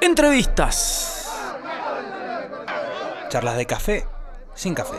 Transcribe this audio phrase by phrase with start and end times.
[0.00, 1.30] Entrevistas.
[3.28, 4.04] Charlas de café
[4.54, 4.96] sin café.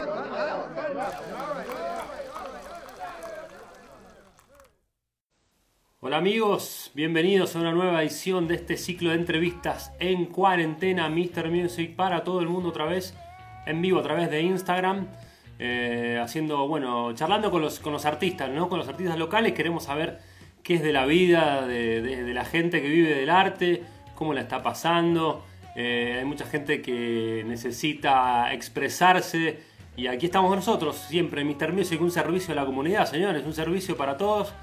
[6.01, 11.49] Hola amigos, bienvenidos a una nueva edición de este ciclo de entrevistas en cuarentena Mr.
[11.51, 13.13] Music para todo el mundo otra vez
[13.65, 15.07] en vivo a través de Instagram.
[15.61, 18.69] eh, haciendo, bueno, charlando con los, con los artistas, ¿no?
[18.69, 20.19] Con los artistas locales queremos saber
[20.63, 23.83] qué es de la vida, de, de- de la gente que vive del arte,
[24.19, 25.45] cómo la está pasando.
[25.77, 29.61] Eh, hay mucha gente que necesita expresarse
[29.95, 31.71] y aquí estamos nosotros, siempre Mr.
[31.71, 34.53] Music, un servicio a la comunidad, señores, un servicio para todos.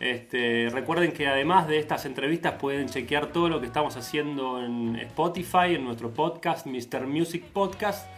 [0.00, 4.96] Este, recuerden que además de estas entrevistas pueden chequear todo lo que estamos haciendo en
[4.96, 7.06] Spotify, en nuestro podcast, Mr.
[7.06, 8.08] Music Podcast.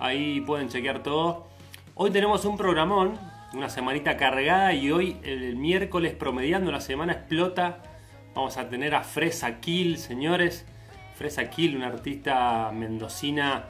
[0.00, 1.46] Ahí pueden chequear todo.
[1.94, 3.18] Hoy tenemos un programón,
[3.52, 7.93] una semanita cargada y hoy el miércoles promediando la semana explota.
[8.34, 10.66] Vamos a tener a Fresa Kill, señores.
[11.14, 13.66] Fresa Kill, una artista mendocina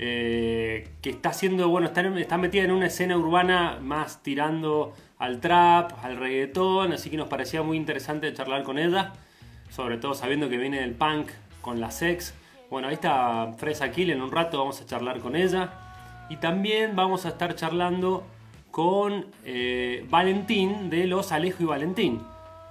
[0.00, 5.92] eh, que está haciendo, bueno, está, metida en una escena urbana más tirando al trap,
[6.02, 9.12] al reggaetón, así que nos parecía muy interesante charlar con ella,
[9.68, 11.28] sobre todo sabiendo que viene del punk
[11.60, 12.34] con la sex.
[12.68, 15.70] Bueno, ahí está Fresa Kill, en un rato vamos a charlar con ella.
[16.30, 18.24] Y también vamos a estar charlando
[18.70, 22.20] con eh, Valentín de los Alejo y Valentín.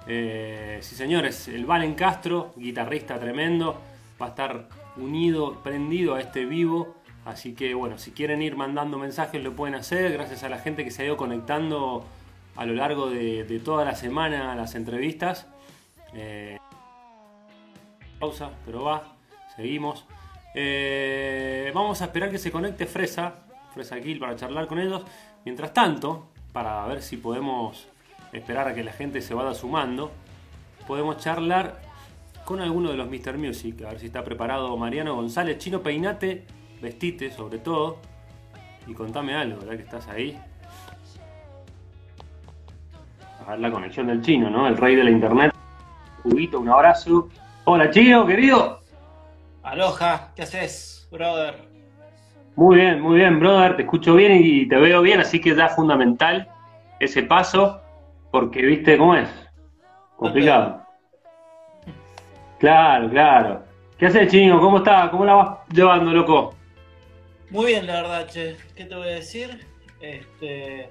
[0.06, 3.80] Eh, sí, señores, el Valen Castro, guitarrista tremendo,
[4.20, 6.96] va a estar unido, prendido a este vivo.
[7.24, 10.12] Así que, bueno, si quieren ir mandando mensajes, lo pueden hacer.
[10.12, 12.04] Gracias a la gente que se ha ido conectando
[12.56, 15.46] a lo largo de, toda la semana a las entrevistas.
[16.14, 16.58] Eh,
[18.18, 19.16] pausa, pero va,
[19.56, 20.06] seguimos.
[20.54, 23.34] Eh, vamos a esperar que se conecte Fresa,
[23.72, 25.02] Fresa Kill, para charlar con ellos.
[25.44, 27.89] Mientras tanto, para ver si podemos
[28.32, 30.12] esperar a que la gente se vaya sumando,
[30.86, 31.80] podemos charlar
[32.44, 33.38] con alguno de los Mr.
[33.38, 33.82] Music.
[33.82, 35.58] A ver si está preparado Mariano González.
[35.58, 36.44] Chino, peinate,
[36.80, 37.98] vestite sobre todo.
[38.86, 40.38] Y contame algo, ¿verdad que estás ahí?
[43.46, 44.66] A ver la conexión del chino, ¿no?
[44.66, 45.52] El rey de la internet.
[46.22, 47.28] Juguito, un abrazo.
[47.64, 48.80] Hola, chino, querido.
[49.62, 51.54] Aloha, ¿qué haces, brother?
[52.56, 53.76] Muy bien, muy bien, brother.
[53.76, 56.48] Te escucho bien y te veo bien, así que ya es fundamental
[56.98, 57.80] ese paso,
[58.30, 59.28] porque viste cómo es.
[60.16, 60.84] Complicado.
[62.58, 63.64] Claro, claro.
[63.98, 64.60] ¿Qué haces, chino?
[64.60, 65.10] ¿Cómo está?
[65.10, 66.54] ¿Cómo la vas llevando, loco?
[67.50, 68.56] Muy bien, la verdad, che.
[68.74, 69.66] ¿Qué te voy a decir?
[70.00, 70.90] Este,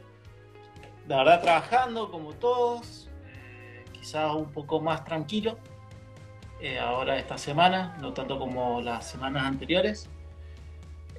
[1.07, 5.57] la verdad, trabajando como todos, eh, quizás un poco más tranquilo
[6.61, 10.09] eh, ahora esta semana, no tanto como las semanas anteriores.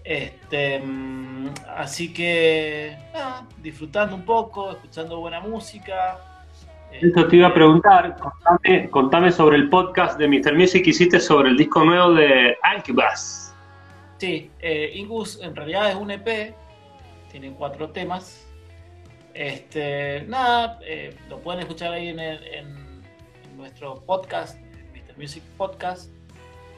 [0.05, 6.19] Este, mm, así que, nada, disfrutando un poco, escuchando buena música.
[6.93, 10.55] Esto te iba a preguntar, contame, contame sobre el podcast de Mr.
[10.57, 13.55] Music que hiciste sobre el disco nuevo de Alkibas.
[14.19, 16.53] Sí, eh, Ingus en realidad es un EP,
[17.31, 18.47] tiene cuatro temas.
[19.35, 23.05] Este, nada, eh, lo pueden escuchar ahí en, el- en-
[23.45, 24.59] en nuestro podcast,
[24.93, 25.17] Mr.
[25.17, 26.11] Music Podcast.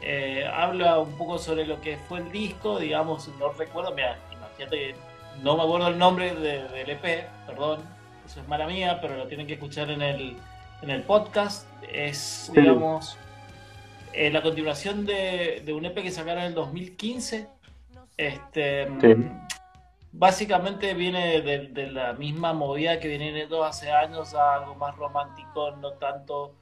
[0.03, 4.77] Eh, habla un poco sobre lo que fue el disco, digamos, no recuerdo, mira, imagínate
[4.77, 4.95] que
[5.43, 7.81] no me acuerdo el nombre de- del EP, perdón,
[8.27, 10.37] eso es mala mía, pero lo tienen que escuchar en el,
[10.83, 11.69] en el podcast.
[11.93, 12.61] Es, Sí.
[12.61, 13.17] digamos,
[14.13, 17.49] eh, la continuación de, de un EP que sacaron en el 2015.
[18.17, 19.15] Este, Sí.
[20.15, 24.95] Básicamente viene de, de la misma movida que vienen teniendo hace años a algo más
[24.97, 26.53] romántico, no tanto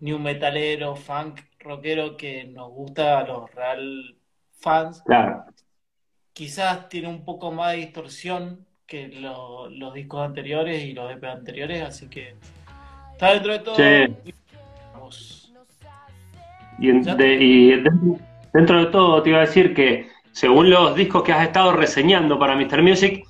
[0.00, 4.14] new metalero, funk, rockero que nos gusta a los real
[4.60, 5.02] fans.
[5.06, 5.44] Claro.
[6.32, 11.24] Quizás tiene un poco más de distorsión que lo- los discos anteriores y los EP
[11.26, 12.34] anteriores, así que
[13.12, 13.74] está dentro de todo.
[13.76, 14.32] Sí.
[14.92, 15.52] Vamos.
[16.78, 18.18] Y, de- y dentro,
[18.52, 22.38] dentro de todo te iba a decir que según los discos que has estado reseñando
[22.38, 22.82] para Mr.
[22.82, 23.24] Music,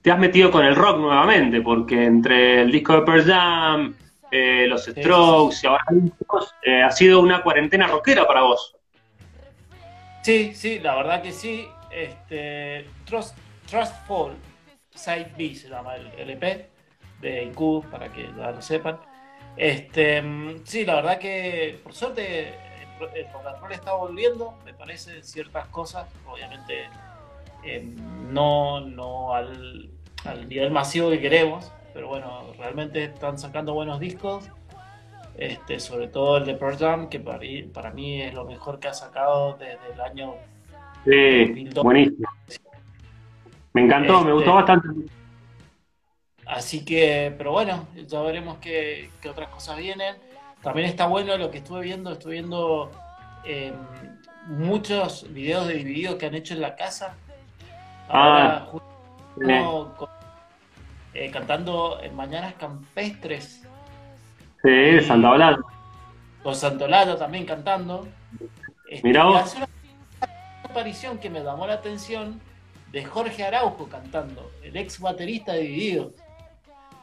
[0.00, 3.94] te has metido con el rock nuevamente, porque entre el disco de Pearl Jam,
[4.34, 5.84] eh, los Strokes y ahora
[6.62, 8.74] eh, ha sido una cuarentena rockera para vos.
[10.22, 11.68] Sí, sí, la verdad que sí.
[11.90, 13.36] Este, Trust,
[13.70, 14.32] Trust Fall,
[14.94, 16.66] Side B se llama el LP
[17.20, 18.98] de IQ, para que ya lo sepan.
[19.56, 20.22] Este,
[20.64, 24.74] sí, la verdad que por suerte el ro- el rock and roll está volviendo, me
[24.74, 26.88] parece, ciertas cosas, obviamente
[27.62, 27.82] eh,
[28.30, 29.90] no, no al,
[30.24, 34.44] al nivel masivo que queremos, pero bueno, realmente están sacando buenos discos.
[35.36, 38.78] Este, sobre todo el de Pearl Jam, que para mí, para mí es lo mejor
[38.78, 40.34] que ha sacado desde el año
[41.04, 41.84] Sí, 2002.
[41.84, 42.28] buenísimo.
[43.72, 44.88] Me encantó, me Este- gustó bastante.
[46.46, 50.14] Así que, pero bueno, ya veremos qué, qué otras cosas vienen.
[50.62, 52.90] También está bueno lo que estuve viendo, estuve viendo
[53.44, 53.72] eh,
[54.46, 57.14] muchos videos de divididos que han hecho en la casa.
[58.08, 58.22] Ah.
[58.22, 58.88] Ahora, justo
[59.36, 60.08] uno con-
[61.14, 63.62] eh, cantando en Mañanas Campestres,
[64.62, 65.62] Sí, de Santa Blanca.
[66.42, 68.06] con Santolaya también cantando.
[68.88, 69.40] Este, Mirá y vos.
[69.42, 69.68] hace una
[70.64, 72.40] aparición que me llamó la atención
[72.92, 76.12] de Jorge Araujo cantando, el ex baterista de Divididos.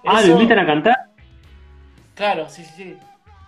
[0.05, 0.95] Ah, Eso- ¿lo invitan a cantar?
[2.15, 2.97] Claro, sí, sí, sí.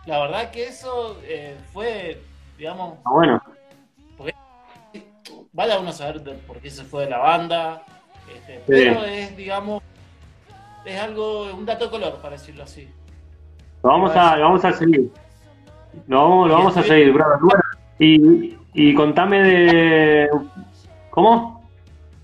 [0.06, 2.21] La verdad que eso eh, fue,
[2.57, 3.42] digamos, Ah, bueno.
[5.54, 7.83] vaya uno a saber de por qué se fue de la banda,
[8.33, 9.81] este, pero es, digamos,
[10.85, 12.88] es algo, un dato de color, para decirlo así.
[13.83, 15.12] Lo vamos a, lo vamos a seguir.
[16.07, 17.38] Lo vamos, lo vamos a seguir, brother.
[17.41, 17.63] Bueno,
[18.00, 20.30] y, y contame de.
[21.09, 21.63] ¿Cómo?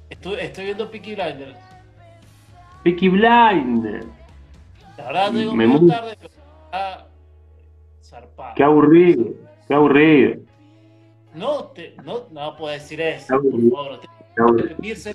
[0.10, 1.58] Estoy, estoy viendo Peaky Blinders.
[2.84, 4.06] Peaky Blind.
[4.98, 6.34] La verdad, tengo Me muy mu- tarde, pero
[6.66, 7.08] está
[8.04, 8.56] zarpado.
[8.56, 9.26] Qué aburrido.
[9.68, 10.40] Qué aburrido.
[11.36, 13.52] No, te, no, no puedo decir eso, por
[13.86, 14.00] favor.
[14.36, 15.14] Tengo que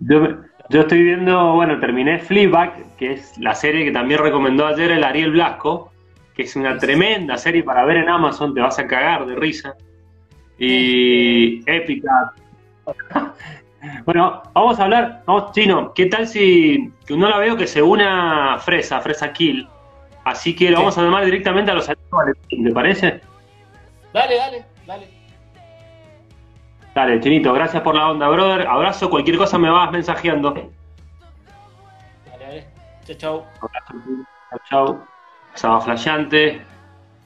[0.00, 0.36] Yo, me-
[0.70, 5.04] yo estoy viendo, bueno, terminé Fleabag, que es la serie que también recomendó ayer el
[5.04, 5.92] Ariel Blasco,
[6.34, 9.74] que es una tremenda serie para ver en Amazon, te vas a cagar de risa.
[10.58, 12.32] Y épica.
[14.06, 18.56] Bueno, vamos a hablar, vamos, Chino, ¿qué tal si no la veo que se una
[18.58, 19.68] Fresa, Fresa Kill?
[20.24, 20.82] Así que lo Sí.
[20.84, 23.20] vamos a llamar directamente a los amigos ¿te parece?
[24.14, 25.06] Dale, dale, dale.
[26.94, 28.68] Dale, Chinito, gracias por la onda, brother.
[28.68, 30.52] Abrazo, cualquier cosa me vas mensajeando.
[30.52, 30.70] Dale,
[32.38, 32.66] dale.
[33.04, 33.46] Chao, chao.
[34.50, 35.04] Chau, chau.
[35.54, 36.62] Saba Flayante,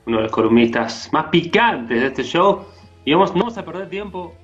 [0.07, 2.67] uno de los columnistas más picantes de este show.
[3.05, 4.35] Y vamos, no vamos a perder tiempo.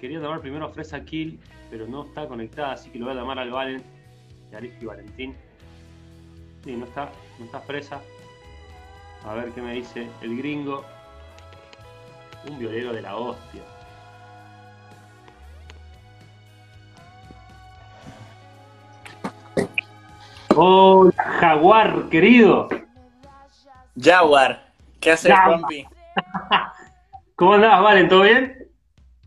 [0.00, 1.38] Quería llamar primero a Fresa Kill,
[1.70, 3.82] pero no está conectada, así que lo voy a llamar al Valen,
[4.80, 5.36] y Valentín.
[6.64, 8.00] Sí, no está, no está Fresa.
[9.26, 10.84] A ver qué me dice el gringo.
[12.48, 13.62] Un violero de la hostia.
[20.60, 22.68] Hola, Jaguar, querido.
[23.96, 25.60] Jaguar, ¿qué haces, Jaguar.
[25.60, 25.86] Juanpi?
[27.36, 28.08] ¿Cómo andás, Valen?
[28.08, 28.68] ¿Todo bien?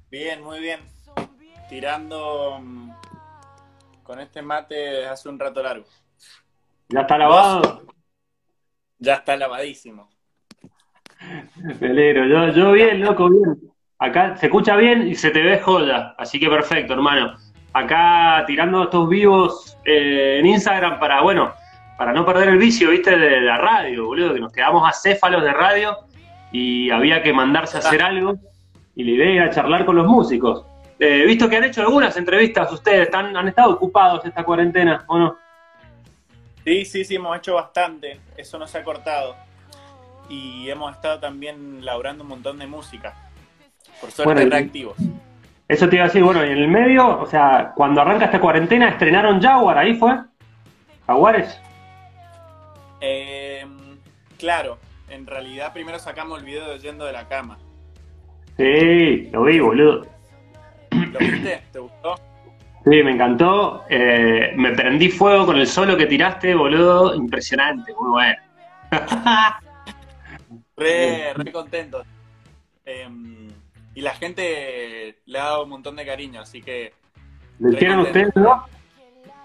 [0.10, 0.82] Bien, muy bien.
[1.70, 2.92] Tirando mm,
[4.04, 5.86] con este mate hace un rato largo.
[6.90, 7.86] ¿Ya está lavado?
[8.98, 10.10] Ya está lavadísimo.
[11.80, 12.28] Me alegro.
[12.28, 13.72] Yo, yo bien, loco, bien.
[14.00, 16.14] Acá se escucha bien y se te ve joya.
[16.18, 17.38] Así que perfecto, hermano.
[17.74, 21.54] Acá tirando estos vivos eh, en Instagram para, bueno,
[21.98, 25.54] para no perder el vicio, viste, de la radio, boludo, que nos quedamos acéfalos de
[25.54, 25.98] radio
[26.52, 28.36] y había que mandarse a hacer algo
[28.96, 30.66] y la idea era charlar con los músicos.
[31.00, 35.18] Eh, visto que han hecho algunas entrevistas ustedes, ¿están, han estado ocupados esta cuarentena, ¿o
[35.18, 35.38] no?
[36.64, 38.20] Sí, sí, sí, hemos hecho bastante.
[38.38, 39.36] Eso no se ha cortado.
[40.30, 43.16] Y hemos estado también laburando un montón de música.
[44.00, 44.98] Por suerte, Bueno, y- reactivos.
[45.72, 48.42] Eso te iba a decir, bueno, y en el medio, o sea, cuando arranca esta
[48.42, 50.20] cuarentena, estrenaron Jaguar, ahí fue.
[51.08, 51.62] Jaguares.
[53.00, 53.66] Eh,
[54.38, 57.58] claro, en realidad primero sacamos el video de Yendo de la Cama.
[58.58, 60.06] Sí, lo vi, boludo.
[60.92, 61.64] ¿Lo viste?
[61.72, 62.16] ¿Te gustó?
[62.84, 63.86] Sí, me encantó.
[63.90, 67.16] Eh, me prendí fuego con el solo que tiraste, boludo.
[67.16, 68.42] Impresionante, muy bueno.
[70.76, 72.04] Re, re contento.
[72.84, 73.08] Eh,
[73.94, 76.94] y la gente le ha dado un montón de cariño, así que
[77.60, 78.60] ¿Lo hicieron ustedes dos?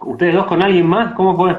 [0.00, 1.15] ¿Ustedes dos con alguien más?
[1.15, 1.57] ¿Cómo fue?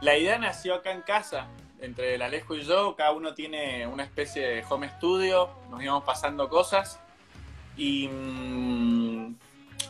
[0.00, 1.48] la idea nació acá en casa,
[1.80, 6.04] entre el Alejo y yo, cada uno tiene una especie de home studio, nos íbamos
[6.04, 7.00] pasando cosas
[7.76, 9.34] y mm,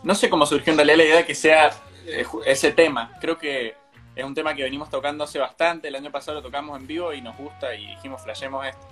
[0.03, 1.71] no sé cómo surgió en realidad la idea de que sea
[2.07, 3.13] eh, ese tema.
[3.21, 3.75] Creo que
[4.15, 7.13] es un tema que venimos tocando hace bastante, el año pasado lo tocamos en vivo
[7.13, 8.87] y nos gusta y dijimos flashemos esto.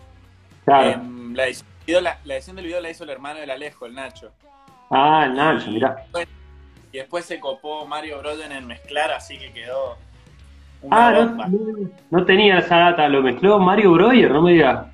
[0.64, 0.90] Claro.
[0.90, 3.86] Em, la, edición, video la- la edición del video la hizo el hermano del Alejo,
[3.86, 4.32] el Nacho.
[4.90, 5.96] ah, el Nacho, mirá.
[6.92, 9.98] Y después se copó Mario Broden en mezclar, así que quedó
[10.82, 11.46] una Ah, no, bomba.
[11.48, 13.08] no- no tenía esa data.
[13.08, 14.86] Lo mezcló Mario Breuer, no me digas.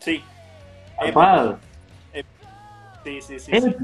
[0.00, 0.22] Sí.
[1.02, 1.58] Zapado.
[3.04, 3.60] Sí, sí, sí.
[3.60, 3.74] sí.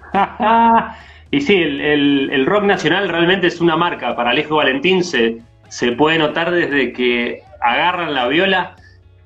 [1.30, 4.16] y sí, el, el- el rock nacional realmente es una marca.
[4.16, 8.76] Para Alejo Valentín se, se puede notar desde que agarran la viola.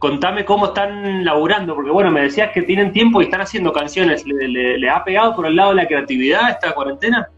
[0.03, 4.27] Contame cómo están laburando, porque bueno, me decías que tienen tiempo y están haciendo canciones.
[4.27, 7.29] ¿Le, le- le ha pegado por el lado de la creatividad esta cuarentena?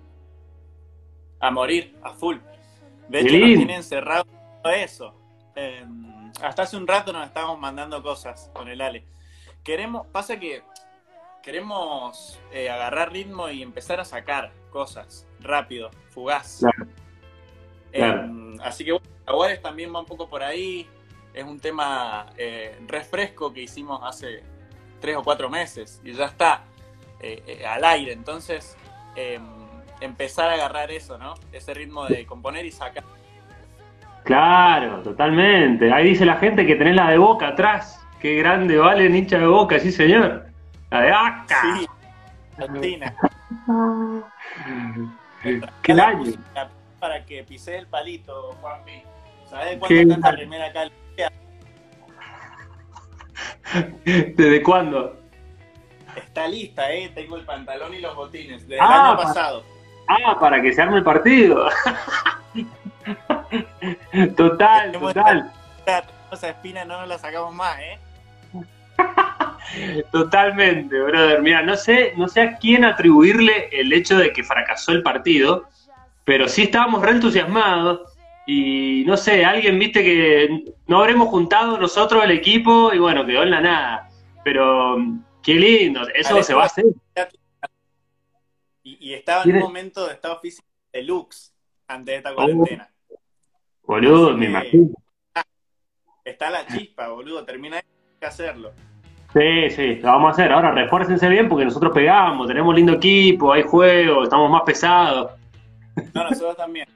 [1.40, 2.38] A morir, a full.
[3.10, 4.24] De hecho, nos tienen encerrado
[4.74, 5.14] eso.
[5.54, 5.84] Eh,
[6.42, 9.04] hasta hace un rato nos estábamos mandando cosas con el Ale.
[9.62, 10.62] Queremos, pasa que
[11.42, 16.60] queremos eh, agarrar ritmo y empezar a sacar cosas rápido, fugaz.
[16.60, 16.86] Claro,
[17.92, 18.30] Eh, claro.
[18.62, 20.88] así que bueno, Jaguares también va un poco por ahí.
[21.34, 24.42] Es un tema eh, refresco que hicimos hace
[25.00, 26.62] tres o cuatro meses y ya está
[27.20, 28.12] eh, eh, al aire.
[28.12, 28.76] Entonces,
[29.16, 29.42] em,
[30.00, 31.34] empezar a agarrar eso, ¿no?
[31.52, 33.04] Ese ritmo de componer y sacar.
[34.22, 35.92] Claro, totalmente.
[35.92, 38.00] Ahí dice la gente que tenés la de boca atrás.
[38.20, 40.46] Qué grande, vale, hincha de boca, sí, señor.
[40.90, 41.62] La de acá.
[41.62, 41.86] Sí,
[42.56, 43.14] Argentina.
[45.82, 46.32] Qué año.
[46.98, 49.02] Para que pise el palito, Juanpi.
[49.50, 50.36] ¿Sabes Qué cuánto está esta año.
[50.38, 50.88] remera acá?
[54.04, 55.20] ¿Desde cuándo?
[56.16, 57.10] Está lista, ¿eh?
[57.14, 58.66] Tengo el pantalón y los botines.
[58.68, 59.64] Desde Ah, el año pa- pasado.
[60.08, 61.68] Ah, para que se arme el partido.
[64.36, 65.50] Total, total.
[66.32, 67.98] Esa espina no nos la sacamos más, ¿eh?
[70.12, 71.42] Totalmente, brother.
[71.42, 75.64] Mira, no sé, no sé a quién atribuirle el hecho de que fracasó el partido,
[76.24, 78.00] pero sí estábamos re entusiasmados.
[78.46, 83.42] Y no sé, alguien viste que no habremos juntado nosotros el equipo y bueno, quedó
[83.42, 84.08] en la nada.
[84.44, 84.96] Pero
[85.42, 86.84] qué lindo, eso se va a hacer.
[88.82, 91.54] Y, y estaba en un momento de estado físico deluxe
[91.88, 92.34] antes de esta Oh.
[92.34, 92.90] cuarentena.
[93.86, 94.88] Boludo, Así me imagino.
[96.24, 97.44] Está la chispa, boludo.
[97.44, 97.84] Termina de
[98.20, 98.72] que hacerlo.
[99.34, 100.52] Sí, sí, lo vamos a hacer.
[100.52, 105.32] Ahora refuércense bien porque nosotros pegamos, tenemos lindo equipo, hay juegos, estamos más pesados.
[106.14, 106.88] No, nosotros también.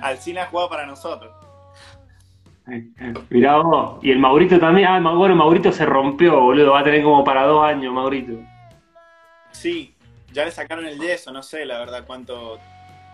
[0.00, 1.32] Alcina ha jugado para nosotros.
[3.30, 3.98] Mirá vos.
[4.02, 4.88] Y el Maurito también.
[4.88, 6.72] Ah, bueno, Maurito se rompió, boludo.
[6.72, 8.32] Va a tener como para dos años, Maurito.
[9.52, 9.94] Sí,
[10.32, 12.58] ya le sacaron el yeso, no sé la verdad cuánto.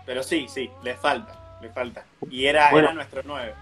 [0.05, 2.03] Pero sí, sí, le falta, le falta.
[2.29, 2.87] Y era, Bueno.
[2.87, 3.53] era nuestro 9.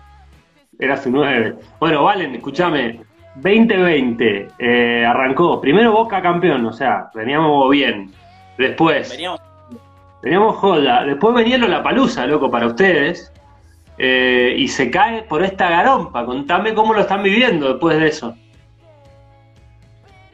[0.79, 1.55] Era su nueve.
[1.79, 3.01] Bueno, Valen, escúchame.
[3.35, 5.61] 2020 eh, arrancó.
[5.61, 8.11] Primero Boca campeón, o sea, veníamos bien.
[8.57, 9.39] Después, Veníamos.
[10.21, 11.03] Veníamos joda.
[11.03, 13.31] Después venía la palusa, loco, para ustedes.
[13.97, 16.25] Eh, y se cae por esta garompa.
[16.25, 18.35] Contame cómo lo están viviendo después de eso.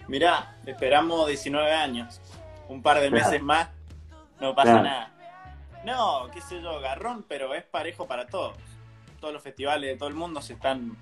[0.08, 2.22] Mirá, esperamos 19 años.
[2.70, 3.25] Un par de Claro.
[3.25, 3.70] meses más,
[4.39, 4.84] no pasa Claro.
[4.84, 5.12] nada.
[5.86, 8.58] No, qué sé yo, garrón, pero es parejo para todos.
[9.20, 10.96] Todos los festivales de todo el mundo se están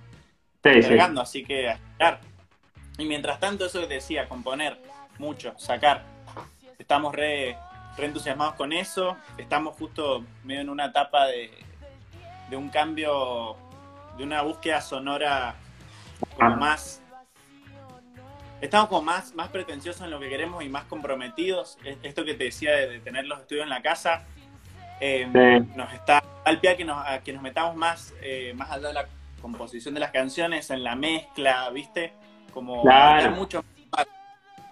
[0.64, 2.20] Sí, así que a esperar.
[2.98, 4.80] Y mientras tanto, eso que decía, componer
[5.20, 6.04] mucho, sacar.
[6.80, 7.56] Estamos re,
[7.98, 9.18] re entusiasmados con eso.
[9.38, 11.52] Estamos justo medio en una etapa de,
[12.50, 13.56] de un cambio,
[14.18, 15.56] de una búsqueda sonora
[16.36, 16.56] como Ah.
[16.56, 17.02] más.
[18.62, 21.78] Estamos como más, más pretenciosos en lo que queremos y más comprometidos.
[21.84, 24.24] Es- Esto que te decía de, de tener los estudios en la casa.
[25.02, 25.72] eh, Sí.
[25.76, 28.88] nos está al pie a que nos, a que nos metamos más, eh, más allá
[28.88, 29.06] de la
[29.42, 32.14] composición de las canciones, en la mezcla, ¿viste?
[32.54, 33.32] Como Claro.
[33.32, 33.62] mucho
[33.92, 34.08] más.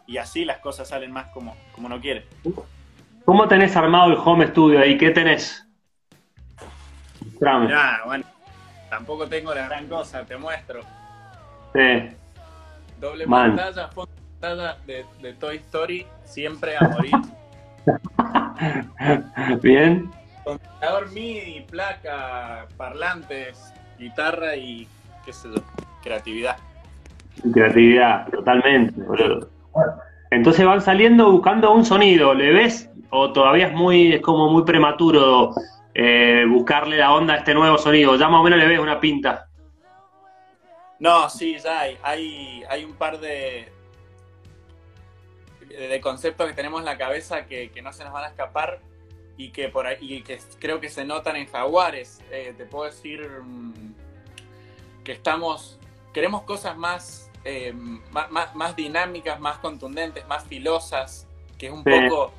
[0.08, 2.26] y así las cosas salen más como, como uno quiere.
[3.26, 4.98] ¿Cómo tenés armado el home studio ahí?
[4.98, 5.66] ¿Qué tenés?
[7.40, 8.24] Mirá, bueno,
[8.90, 10.82] tampoco tengo la gran cosa, te muestro.
[11.74, 12.10] Sí.
[13.00, 13.56] Doble Man.
[13.56, 17.14] pantalla, fondo de pantalla de, de Toy Story, siempre a morir.
[19.62, 20.10] Bien.
[20.44, 24.88] Computador MIDI, placa, parlantes, guitarra y
[25.26, 25.62] qué sé yo,
[26.02, 26.58] creatividad.
[27.54, 29.50] Creatividad, totalmente, boludo.
[30.32, 32.90] Entonces van saliendo buscando un sonido, ¿le ves?
[33.16, 35.52] ¿O todavía es muy, es como muy prematuro
[35.94, 38.16] eh, buscarle la onda a este nuevo sonido?
[38.16, 39.50] Ya más o menos le ves una pinta.
[40.98, 43.72] No, sí, ya hay, hay, hay un par de,
[45.70, 48.80] de conceptos que tenemos en la cabeza que, que no se nos van a escapar
[49.38, 52.20] y que por ahí y que creo que se notan en Jaguares.
[52.32, 53.94] Eh, te puedo decir mm,
[55.04, 55.80] que estamos,
[56.16, 57.74] queremos cosas más, eh,
[58.12, 61.28] más, más, dinámicas, más contundentes, más filosas,
[61.60, 61.92] que es un Sí.
[61.92, 62.34] poco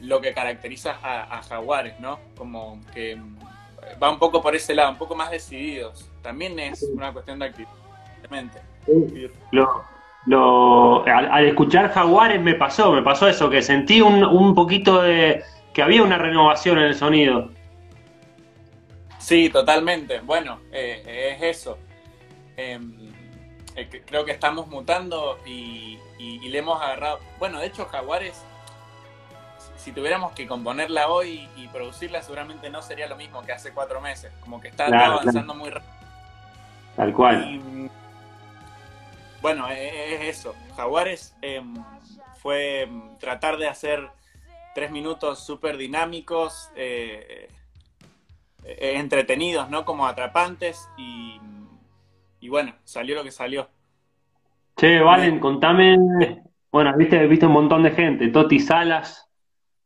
[0.00, 2.18] lo que caracteriza a, a Jaguares, ¿no?
[2.36, 3.36] Como que mm,
[4.02, 6.08] va un poco por ese lado, un poco más decididos.
[6.22, 7.70] También es una cuestión de actitud.
[9.52, 9.84] Lo,
[10.26, 15.00] lo- al, al escuchar Jaguares me pasó, me pasó eso, que sentí un, un poquito
[15.02, 15.42] de
[15.72, 17.50] que había una renovación en el sonido.
[19.18, 20.20] Sí, totalmente.
[20.20, 21.78] Bueno, eh, es eso.
[22.56, 22.78] Eh,
[23.76, 27.20] eh, creo que estamos mutando y, y- y le hemos agarrado.
[27.38, 28.44] Bueno, de hecho, Jaguares,
[29.78, 34.00] si, tuviéramos que componerla hoy y producirla, seguramente no sería lo mismo que hace cuatro
[34.00, 34.32] meses.
[34.40, 35.92] Como que está Claro, avanzando muy rápido.
[36.96, 37.44] Tal cual.
[37.44, 37.90] Y,
[39.40, 40.54] bueno, e- es eso.
[40.76, 41.74] Jaguares em,
[42.42, 44.10] fue em, tratar de hacer
[44.74, 47.48] tres minutos súper dinámicos, eh,
[48.64, 49.84] eh, entretenidos, ¿no?
[49.84, 51.40] Como atrapantes y,
[52.40, 53.68] y bueno, salió lo que salió.
[54.76, 55.96] Che, Valen, contame.
[56.70, 58.28] Bueno, viste, viste un montón de gente.
[58.28, 59.27] Toti Salas,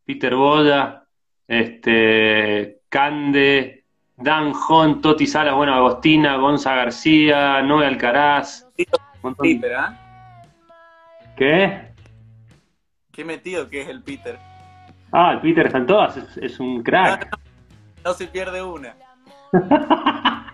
[0.04, 1.04] Peter Boya,
[1.46, 3.84] este, Cande,
[4.16, 8.66] Dan Hunt, Toti Salas, bueno, Agostina, Gonza García, Noé Alcaraz.
[8.78, 8.86] un
[9.22, 9.42] montón.
[9.44, 9.98] Peter, ¿ah?
[11.36, 11.92] ¿Qué?
[13.10, 14.38] Qué metido que es el Peter.
[15.12, 17.36] Ah, el Peter están todas, es, es un crack.
[18.04, 18.94] No se pierde una.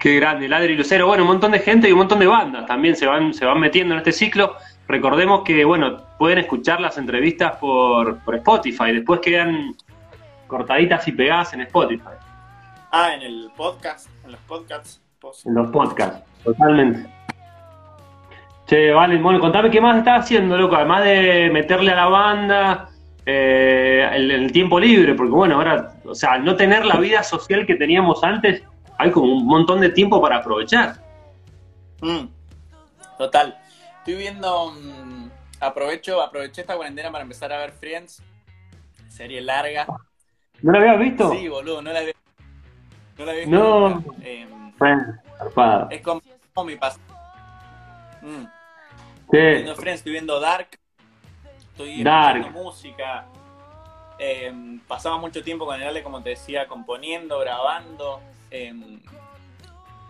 [0.00, 1.06] Qué grande, Ladri Lucero.
[1.06, 3.60] Bueno, un montón de gente y un montón de bandas también se van, se van
[3.60, 4.56] metiendo en este ciclo.
[4.88, 8.92] Recordemos que, bueno, pueden escuchar las entrevistas por, por Spotify.
[8.92, 9.74] Después quedan
[10.46, 12.10] cortaditas y pegadas en Spotify.
[12.90, 15.00] Ah, en el podcast, en los podcasts.
[15.20, 17.08] Pos- En los podcasts, totalmente.
[18.66, 20.76] Che, vale, bueno, contame qué más estás haciendo, loco.
[20.76, 22.88] Además de meterle a la banda
[23.24, 27.22] eh, el, el tiempo libre, porque bueno, ahora, o sea, al no tener la vida
[27.22, 28.62] social que teníamos antes,
[28.98, 30.94] hay como un montón de tiempo para aprovechar.
[32.00, 32.26] Mm,
[33.18, 33.56] Total.
[34.02, 34.72] Estoy viendo.
[34.72, 35.30] mm,
[35.60, 38.20] aprovecho, aproveché esta cuarentena para empezar a ver Friends.
[39.08, 39.86] Serie larga.
[40.60, 41.30] ¿No lo habías visto?
[41.32, 42.12] Sí, boludo, no la vi.
[43.16, 43.46] No la vi.
[43.46, 43.88] No.
[43.90, 44.16] nunca.
[44.24, 45.04] Em, Friends,
[45.38, 45.88] zarpado.
[45.90, 46.20] es como,
[46.52, 46.98] como mi pas.
[48.22, 48.42] Mm.
[48.42, 50.78] Sí, Estoy viendo Friends, estoy viendo Dark.
[51.70, 52.38] Estoy Dark.
[52.38, 53.26] escuchando música.
[54.18, 59.00] Em, pasaba mucho tiempo con el Ale, como te decía, componiendo, grabando, em,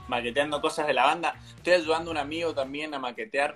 [0.08, 1.34] maqueteando cosas de la banda.
[1.56, 3.54] Estoy ayudando a un amigo también a maquetear.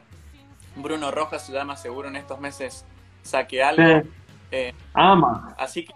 [0.77, 2.85] Bruno Rojas se llama, seguro en estos meses
[3.23, 3.83] saque algo.
[4.03, 4.11] sí.
[4.53, 5.55] Eh, Ama.
[5.59, 5.93] así que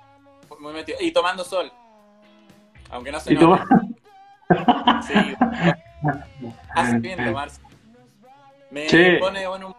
[0.58, 0.98] muy metido.
[1.00, 1.70] Y tomando sol.
[2.90, 3.62] Aunque no se note.
[5.06, 5.14] Sí.
[6.74, 7.60] Hace bien tomarse.
[8.70, 9.76] Me pone de buen humor.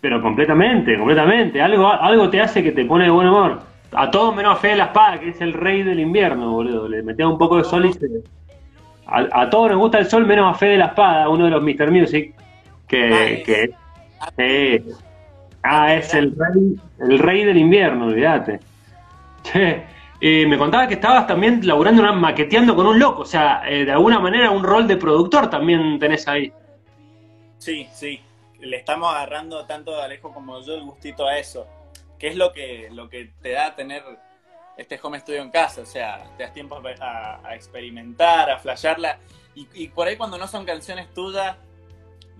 [0.00, 1.60] Pero completamente, completamente.
[1.60, 3.60] Algo, algo te hace que te pone de buen humor.
[3.92, 6.88] A todos menos a Fede la Espada, que es el rey del invierno, boludo.
[6.88, 8.06] Le metemos un poco de sol y se...
[9.06, 11.62] A, a todos nos gusta el sol, menos a Fede la Espada, uno de los
[11.62, 11.90] Mr.
[11.90, 12.34] Music,
[12.88, 13.42] que...
[13.44, 13.74] Que
[15.62, 18.60] Ah, es el rey, el rey del invierno, olvídate.
[19.42, 19.84] Che,
[20.20, 23.84] eh, me contabas que estabas también laburando, una, maqueteando con un loco, o sea, eh,
[23.84, 26.52] de alguna manera un rol de productor también tenés ahí.
[27.58, 28.20] Sí, sí.
[28.58, 31.66] Le estamos agarrando tanto Alejo como yo el gustito a eso.
[32.18, 34.02] Que es lo que, lo que te da tener
[34.76, 35.82] este home studio en casa.
[35.82, 39.18] O sea, te das tiempo a, a experimentar, a flashearla.
[39.54, 41.56] Y, y por ahí cuando no son canciones tuyas,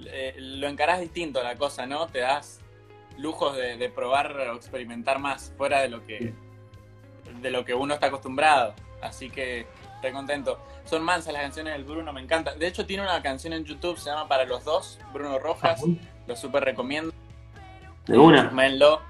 [0.07, 2.07] eh, lo encarás distinto la cosa, ¿no?
[2.07, 2.61] Te das
[3.19, 6.33] lujos de, de probar o experimentar más fuera de lo que
[7.41, 8.75] de lo que uno está acostumbrado.
[9.03, 10.59] Así que estoy contento.
[10.85, 12.55] Son mansas las canciones del Bruno, me encanta.
[12.55, 15.83] De hecho, tiene una canción en YouTube, se llama Para los dos, Bruno Rojas.
[16.27, 17.13] Lo súper recomiendo.
[18.07, 18.45] De una.
[18.45, 19.01] Chusmenlo.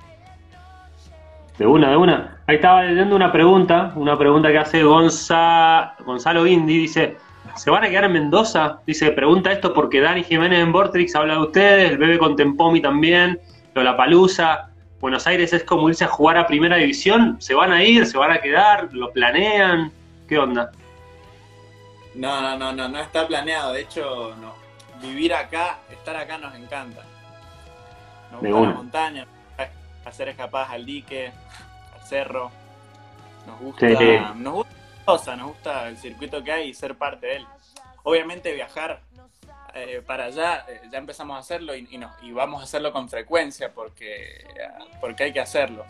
[1.58, 2.42] De una, de una.
[2.46, 7.18] Ahí estaba leyendo una pregunta, una pregunta que hace Gonza, Gonzalo Indy, dice,
[7.56, 8.80] ¿se van a quedar en Mendoza?
[8.86, 12.80] Dice, pregunta esto porque Dani Jiménez en Vortrix habla de ustedes, el bebé con Tempomi
[12.80, 13.40] también,
[13.74, 14.68] Lollapalooza,
[15.00, 18.06] Buenos Aires es como irse a jugar a primera división, ¿se van a ir?
[18.06, 18.88] ¿Se van a quedar?
[18.92, 19.90] ¿Lo planean?
[20.28, 20.70] ¿Qué onda?
[22.14, 23.72] No, no, no, no, no está planeado.
[23.72, 24.54] De hecho, no.
[25.00, 27.02] Vivir acá, estar acá nos encanta.
[28.30, 29.26] Nos gusta la montaña,
[30.04, 31.32] hacer escapadas al dique,
[31.94, 32.50] al cerro.
[33.46, 34.18] Nos gusta, Sí.
[34.36, 34.72] nos gusta
[35.04, 37.46] cosa, nos gusta el circuito que hay y ser parte de él.
[38.02, 39.00] Obviamente viajar
[39.74, 42.92] eh, para allá, eh, ya empezamos a hacerlo y, y nos- y vamos a hacerlo
[42.92, 44.44] con frecuencia porque,
[45.00, 45.84] porque hay que hacerlo.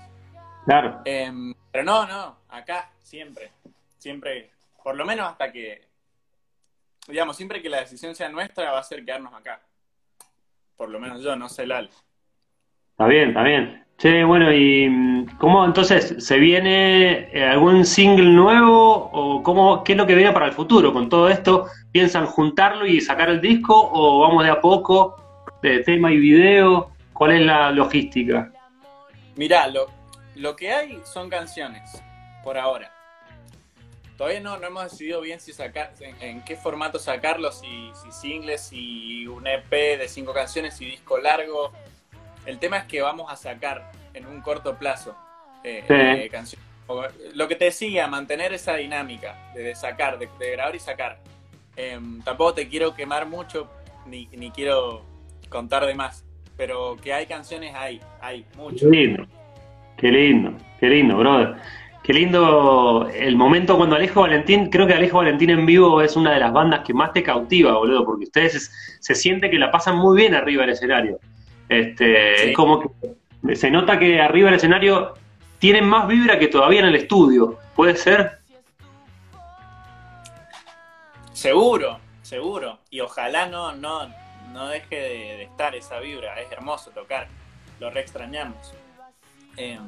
[0.66, 3.50] Claro, Em, pero no, no, acá, siempre.
[3.98, 4.50] Siempre,
[4.82, 5.82] por lo menos hasta que,
[7.08, 9.60] digamos, siempre que la decisión sea nuestra, va a ser quedarnos acá.
[10.76, 11.88] Por lo menos yo, no sé, Lal.
[12.92, 13.86] está bien, está bien.
[14.00, 19.92] Che, bueno, ¿y mm, cómo entonces se viene eh, algún single nuevo o cómo, qué
[19.92, 21.66] es lo que viene para el futuro con todo esto?
[21.92, 25.16] ¿Piensan juntarlo y sacar el disco o vamos de a poco
[25.60, 26.92] de tema y video?
[27.12, 28.50] ¿Cuál es la logística?
[29.36, 29.88] Mirá, lo,
[30.36, 32.02] lo que hay son canciones,
[32.42, 32.90] por ahora.
[34.16, 38.62] Todavía no, no hemos decidido bien si sacar, en, qué formato sacarlo, si, si singles,
[38.62, 41.70] si un EP de cinco canciones, si disco largo.
[42.46, 45.14] El tema es que vamos a sacar en un corto plazo
[45.64, 45.94] eh, Sí.
[45.94, 46.66] eh, canciones.
[47.34, 51.18] Lo que te decía, mantener esa dinámica de, de sacar, de, de grabar y sacar.
[51.76, 53.70] Em, tampoco te quiero quemar mucho,
[54.06, 55.02] ni, ni quiero
[55.48, 56.24] contar de más.
[56.56, 58.90] Pero que hay canciones, hay, hay, mucho.
[58.90, 59.26] Qué lindo,
[59.96, 61.54] qué lindo, qué lindo, brother.
[62.02, 66.32] Qué lindo el momento cuando Alejo Valentín, creo que Alejo Valentín en vivo es una
[66.32, 69.70] de las bandas que más te cautiva, boludo, porque ustedes es- se siente que la
[69.70, 71.20] pasan muy bien arriba del escenario.
[71.70, 72.48] Este, Sí.
[72.50, 72.80] Es como
[73.46, 75.14] que se nota que arriba del escenario
[75.58, 77.58] tienen más vibra que todavía en el estudio.
[77.76, 78.40] ¿Puede ser?
[81.32, 82.78] Seguro, seguro.
[82.90, 84.08] Y ojalá no, no,
[84.52, 86.38] no deje de, de estar esa vibra.
[86.40, 87.28] Es hermoso tocar.
[87.78, 88.74] Lo re extrañamos.
[89.56, 89.78] Eh,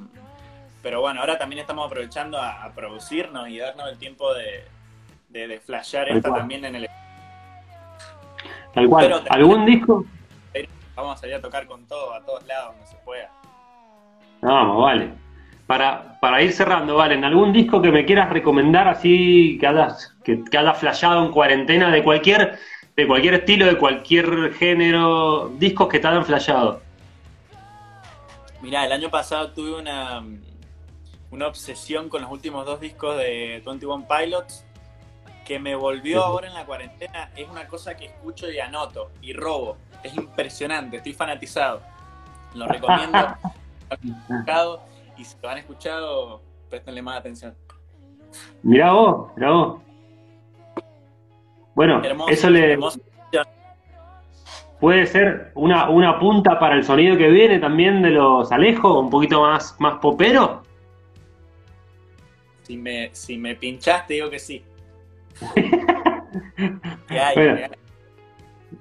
[0.82, 4.64] pero bueno, ahora también estamos aprovechando a, a producirnos y darnos el tiempo de,
[5.28, 6.40] de, de flashear esta cual.
[6.40, 6.88] también en el...
[8.74, 9.24] Tal cual.
[9.28, 10.04] ¿Algún disco?
[11.02, 13.28] Vamos a salir a tocar con todo, a todos lados, donde se pueda.
[14.40, 15.10] Vamos, vale.
[15.66, 20.44] Para, para ir cerrando, Valen, ¿algún disco que me quieras recomendar así que hayas, que,
[20.44, 22.58] que hayas flasheado en cuarentena de cualquier,
[22.94, 26.80] de cualquier estilo, de cualquier género, discos que te hayan flasheado?
[28.60, 30.22] Mirá, el año pasado tuve una,
[31.32, 34.64] una obsesión con los últimos dos discos de 21 Pilots
[35.44, 37.30] que me volvió ahora en la cuarentena.
[37.34, 39.78] Es una cosa que escucho y anoto y robo.
[40.02, 41.80] Es impresionante, estoy fanatizado.
[42.54, 43.18] Lo recomiendo.
[45.18, 47.54] Y si lo han escuchado, préstenle más atención.
[48.62, 49.82] Mirá vos, mirá vos.
[51.74, 53.00] Bueno, Hermoso, eso le hermoso.
[54.80, 59.10] puede ser una, una punta para el sonido que viene también de los Alejo, un
[59.10, 60.62] poquito más, más popero.
[62.62, 64.64] Si me, si me pinchaste, digo que sí.
[65.54, 67.34] ¿Qué hay?
[67.34, 67.56] Bueno.
[67.56, 67.70] ¿Qué hay?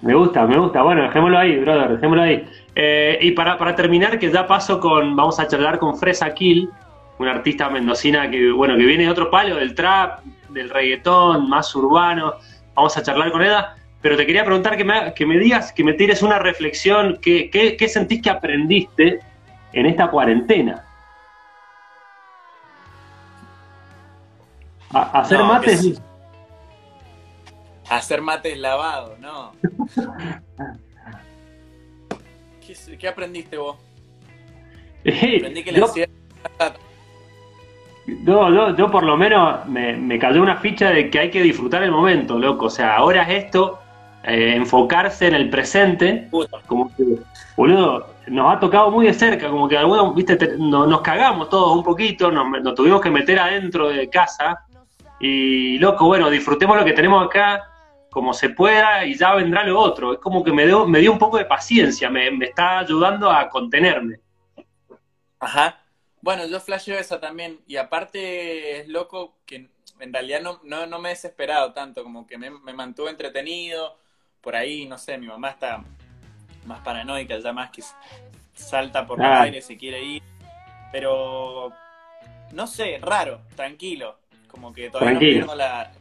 [0.01, 0.81] Me gusta, me gusta.
[0.81, 2.47] Bueno, dejémoslo ahí, brother, dejémoslo ahí.
[2.75, 6.69] Eh, y para, para terminar, que ya paso con, vamos a charlar con Fresa Kill,
[7.19, 11.75] una artista mendocina que, bueno, que viene de otro palo, del trap, del reggaetón, más
[11.75, 12.33] urbano.
[12.73, 13.75] Vamos a charlar con ella.
[14.01, 17.51] Pero te quería preguntar que me, que me digas, que me tires una reflexión, ¿qué,
[17.51, 19.19] qué, qué sentís que aprendiste
[19.73, 20.83] en esta cuarentena?
[24.91, 25.81] A- hacer No, mates.
[25.85, 26.10] que.
[27.91, 29.51] Hacer mates lavados, no.
[32.65, 33.75] ¿Qué, qué aprendiste vos?
[35.01, 36.09] Aprendí que la Yo- ansiedad
[38.07, 41.41] No, no, yo por lo menos me, me cayó una ficha de que hay que
[41.41, 42.67] disfrutar el momento, loco.
[42.67, 43.79] O sea, ahora es esto,
[44.23, 46.59] eh, enfocarse en el presente, puta.
[46.67, 47.03] como que,
[47.57, 51.49] boludo, nos ha tocado muy de cerca, como que algunos, viste, te- no- nos cagamos
[51.49, 54.61] todos un poquito, nos, nos tuvimos que meter adentro de casa.
[55.19, 57.63] Y, loco, bueno, disfrutemos lo que tenemos acá
[58.11, 60.13] como se pueda y ya vendrá lo otro.
[60.13, 63.31] Es como que me dio, me dio un poco de paciencia, me, me está ayudando
[63.31, 64.19] a contenerme.
[65.39, 65.79] Ajá.
[66.21, 67.59] Bueno, yo flasheo esa también.
[67.65, 69.69] Y aparte es loco que
[69.99, 73.97] en realidad no, no, no me he desesperado tanto, como que me, me mantuve entretenido.
[74.41, 75.83] Por ahí, no sé, mi mamá está
[76.65, 77.81] más paranoica, ya más que
[78.53, 79.37] salta por Ah.
[79.37, 80.21] el aire, se quiere ir.
[80.91, 81.71] Pero,
[82.51, 84.19] no sé, raro, tranquilo.
[84.47, 85.39] Como que todavía Tranquilo.
[85.45, 85.91] no pierdo la...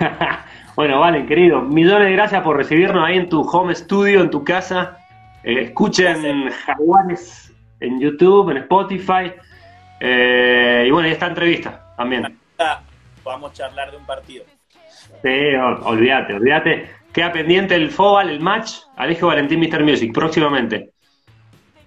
[0.76, 4.42] bueno, Valen, querido, millones de gracias por recibirnos ahí en tu home studio, en tu
[4.44, 4.98] casa.
[5.42, 9.32] Eh, escuchen Jaguares en YouTube, en Spotify.
[10.00, 12.38] Eh, y bueno, y esta entrevista también.
[13.22, 14.44] Podamos charlar de un partido.
[15.22, 16.90] Sí, ol- olvídate, olvídate.
[17.12, 18.72] Queda pendiente el FOBAL, el match.
[18.96, 19.82] Alejo Valentín, Mr.
[19.84, 20.90] Music, próximamente.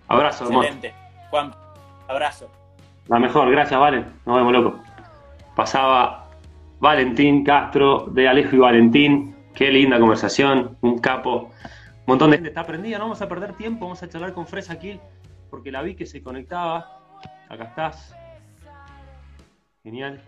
[0.08, 0.64] Abrazo, hermano.
[0.64, 0.94] Excelente.
[1.30, 1.54] Juan,
[2.08, 2.50] abrazo.
[3.08, 4.06] La mejor, gracias, Valen.
[4.26, 4.80] Nos vemos, loco.
[5.56, 6.27] Pasaba
[6.80, 9.36] Valentín Castro de Alejo y Valentín.
[9.56, 11.52] Qué linda conversación, un capo.
[12.00, 14.46] Un montón de gente está prendida, no vamos a perder tiempo, vamos a charlar con
[14.46, 15.00] Fresa Kill,
[15.50, 17.20] porque la vi que se conectaba.
[17.50, 18.16] Acá estás.
[19.84, 20.22] Genial.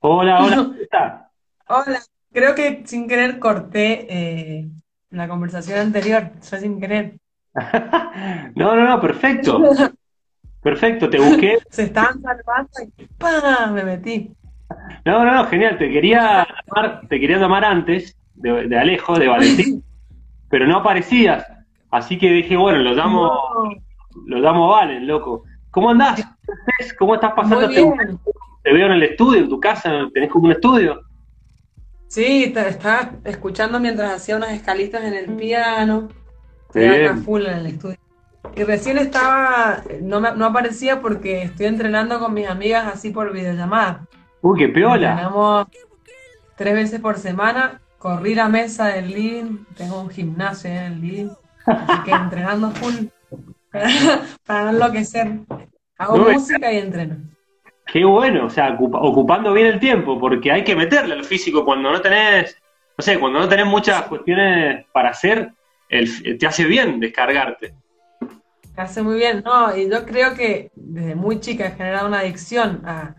[0.00, 1.28] Hola, hola.
[1.68, 2.00] Hola,
[2.32, 4.68] creo que sin querer corté eh,
[5.12, 7.16] la conversación anterior, fue sin querer.
[8.54, 9.62] No, no, no, perfecto.
[10.62, 11.58] Perfecto, te busqué.
[11.70, 13.72] Se estaban salvando y ¡pam!
[13.74, 14.30] me metí.
[15.04, 15.78] No, no, no, genial.
[15.78, 19.82] Te quería llamar, te quería llamar antes de, de Alejo, de Valentín,
[20.50, 21.46] pero no aparecías.
[21.90, 23.70] Así que dije, bueno, lo llamo, No,
[24.26, 25.44] lo llamo Valen, loco.
[25.70, 26.22] ¿Cómo andás?
[26.46, 26.94] ¿Cómo estás?
[26.98, 27.88] ¿Cómo estás pasando muy este bien.
[27.90, 28.22] momento?
[28.62, 31.00] Te veo en el estudio, en tu casa, tenés como un estudio.
[32.12, 36.10] Sí, te estaba escuchando mientras hacía unas escalitas en el piano.
[36.66, 37.24] Estoy acá bien.
[37.24, 37.96] full en el estudio.
[38.54, 43.32] Y recién estaba, no, me- no aparecía porque estoy entrenando con mis amigas así por
[43.32, 44.06] videollamada.
[44.42, 45.12] Uy, qué piola.
[45.12, 45.66] Entrenamos
[46.54, 47.80] tres veces por semana.
[47.96, 49.64] Corrí la mesa del living.
[49.74, 51.30] Tengo un gimnasio en el living.
[51.64, 53.06] Así que entrenando full
[54.46, 55.38] para, no enloquecer.
[55.96, 57.16] Hago No música y entreno.
[57.92, 61.62] Qué bueno, o sea, ocupa- ocupando bien el tiempo, porque hay que meterle al físico
[61.64, 62.56] cuando no tenés,
[62.96, 65.52] no sé, cuando no tenés muchas cuestiones para hacer,
[65.88, 67.74] te hace bien descargarte.
[68.74, 69.42] Me hace muy bien.
[69.44, 73.14] No, y yo creo que desde muy chica he generado una adicción a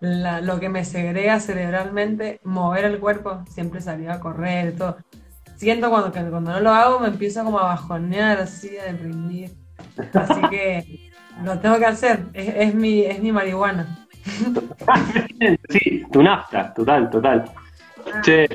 [0.00, 3.44] la- lo que me segrega cerebralmente, mover el cuerpo.
[3.50, 4.96] Siempre salía a correr todo.
[5.56, 9.50] Siento cuando, cuando no lo hago me empiezo como a bajonear, así, a deprimir.
[10.14, 11.07] Así que
[11.42, 12.20] lo tengo que hacer.
[12.32, 13.86] Es, es mi, es mi marihuana.
[15.70, 17.44] sí, tu nafta, total, total.
[18.22, 18.48] Che,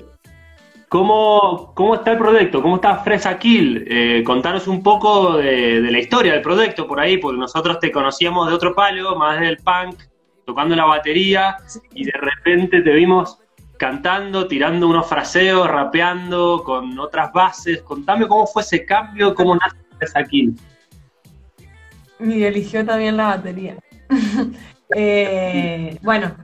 [0.89, 2.61] ¿cómo, ¿cómo está el proyecto?
[2.61, 3.85] ¿Cómo está Fresa Kill?
[3.87, 7.91] Eh, contanos un poco de, de la historia del proyecto por ahí, porque nosotros te
[7.91, 10.01] conocíamos de otro palo, más del punk,
[10.45, 11.57] tocando la batería,
[11.93, 13.39] y de repente te vimos
[13.77, 17.81] cantando, tirando unos fraseos, rapeando con otras bases.
[17.81, 20.55] Contame cómo fue ese cambio, cómo nace Fresa Kill.
[22.29, 23.75] Y eligió también la batería.
[24.95, 26.35] Eh, bueno,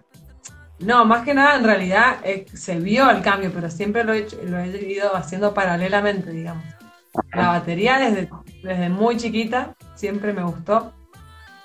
[0.80, 4.20] no, más que nada en realidad eh, se vio el cambio, pero siempre lo he,
[4.20, 6.64] hecho- lo he ido haciendo paralelamente, digamos.
[7.34, 8.30] La batería desde,
[8.64, 10.94] desde muy chiquita siempre me gustó.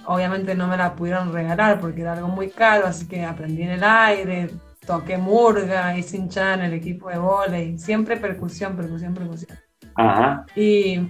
[0.06, 3.70] Obviamente no me la pudieron regalar porque era algo muy caro, así que aprendí en
[3.70, 4.50] el aire,
[4.86, 9.56] toqué murga, hice hinchada en el equipo de volei, siempre percusión, percusión, percusión.
[9.94, 11.00] Ajá, Y,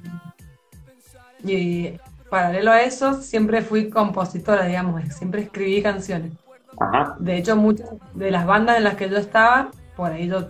[1.45, 1.99] y
[2.35, 6.33] paralelo a eso, siempre fui compositora, digamos, siempre escribí canciones.
[6.81, 10.49] ajá, De hecho, muchas de las bandas en las que yo estaba, por ahí yo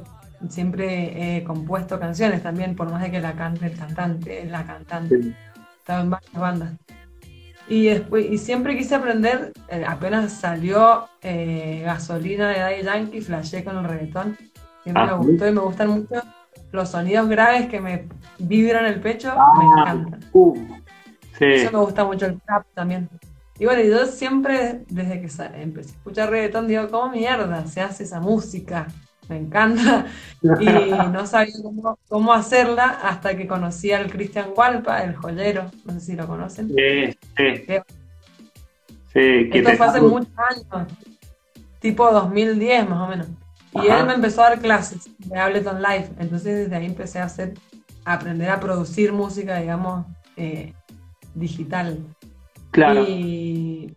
[0.49, 5.23] siempre he compuesto canciones también, por más de que la cante el cantante, la cantante.
[5.23, 5.35] Sí.
[5.81, 6.73] Estaba en varias bandas.
[7.69, 13.63] Y después, y siempre quise aprender, eh, apenas salió eh, Gasolina de Daddy Yankee, flashé
[13.65, 14.37] con el reggaetón.
[14.83, 16.23] Siempre Ah, me gustó y me gustan mucho
[16.73, 18.07] los sonidos graves que me
[18.39, 20.21] vibran el pecho, me Ah, encantan.
[20.33, 20.55] uh,
[21.39, 23.09] sí, Eso me gusta mucho el trap también.
[23.59, 27.81] Y bueno, yo siempre, desde que sa- empecé a escuchar reggaetón, digo, ¿cómo mierda se
[27.81, 28.89] hace esa música?
[29.29, 30.07] Me encanta.
[30.61, 30.71] Y
[31.11, 35.71] no sabía cómo, cómo hacerla hasta que conocí al Cristian Hualpa, el joyero.
[35.85, 36.69] No sé si lo conocen.
[36.69, 37.65] sí, sí.
[39.13, 40.89] Sí, que Esto te- fue hace muchos años,
[41.81, 43.29] tipo 2010 más o menos.
[43.73, 44.01] Y Ajá.
[44.01, 46.11] él me empezó a dar clases de Ableton Live.
[46.19, 47.55] Entonces desde ahí empecé a hacer,
[48.05, 50.73] a aprender a producir música, digamos, eh,
[51.35, 51.99] digital.
[52.71, 53.95] Claro, Y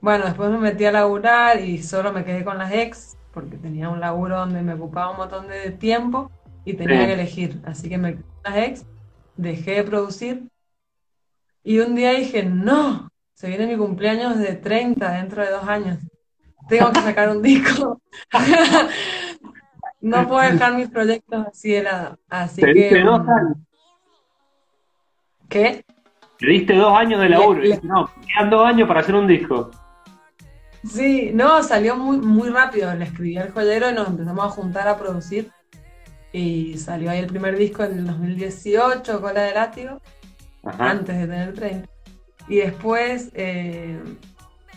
[0.00, 3.88] bueno, después me metí a laburar y solo me quedé con las ex, porque tenía
[3.88, 6.30] un laburo donde me ocupaba un montón de tiempo
[6.64, 7.06] y tenía Sí.
[7.06, 7.60] que elegir.
[7.64, 8.86] Así que me quedé con las ex,
[9.36, 10.48] dejé de producir
[11.62, 15.98] y un día dije, no, se viene mi cumpleaños de 30 dentro de dos años.
[16.68, 18.00] Tengo que sacar un disco.
[20.00, 22.18] No puedo dejar mis proyectos así de lado.
[22.28, 23.56] Así que, años,
[25.48, 25.82] ¿qué?
[26.38, 27.60] Te diste dos años de laburo.
[27.60, 29.70] Le- no, quedan dos años para hacer un disco.
[30.84, 32.94] Sí, no, salió muy, muy rápido.
[32.94, 35.50] Le escribí al joyero y nos empezamos a juntar a producir.
[36.32, 40.00] Y salió ahí el primer disco en el 2018, Cola de Látigo,
[40.64, 40.90] Ajá.
[40.90, 41.88] antes de tener 30.
[42.48, 43.98] Y después, eh,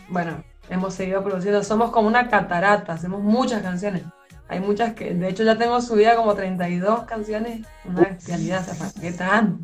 [0.08, 1.62] bueno, hemos seguido produciendo.
[1.64, 4.02] Somos como una catarata, hacemos muchas canciones.
[4.48, 8.74] Hay muchas que, de hecho, ya tengo subida como 32 canciones, una bestialidad, o sea,
[8.78, 9.60] ¿para qué tan?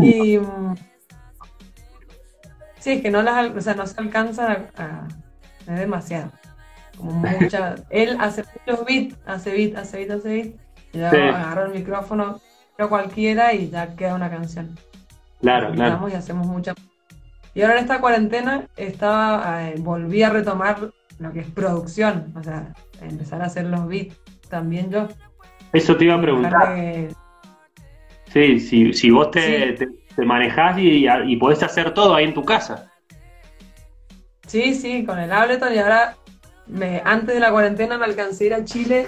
[0.00, 0.74] Y mm,
[2.78, 5.08] sí, es que no las, o sea, no se alcanza a,
[5.66, 6.30] es demasiado.
[6.96, 7.76] Como mucha.
[7.90, 10.46] Él hace muchos beats, hace beat, hace beat, hace beat.
[10.92, 11.16] Y yo Sí.
[11.16, 12.40] el micrófono,
[12.78, 14.76] yo cualquiera y ya queda una canción.
[15.40, 16.08] Claro, claro.
[16.08, 16.74] y hacemos mucha.
[17.54, 22.42] Y ahora en esta cuarentena estaba, eh, volví a retomar lo que es producción, o
[22.42, 24.16] sea, empezar a hacer los beats
[24.48, 25.08] también yo.
[25.72, 26.76] Eso te iba a preguntar.
[28.32, 29.74] Sí, si, si vos te, Sí.
[29.76, 32.90] te, te manejás y, y podés hacer todo ahí en tu casa.
[34.46, 36.16] Sí, sí, con el Ableton y ahora
[36.66, 39.06] me, antes de la cuarentena me alcancé a ir a Chile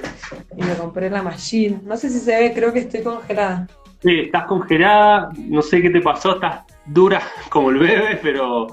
[0.57, 1.81] y me compré la machine.
[1.85, 3.67] No sé si se ve, creo que estoy congelada.
[4.03, 8.67] Sí, estás congelada, no sé qué te pasó, estás dura como el bebé, pero.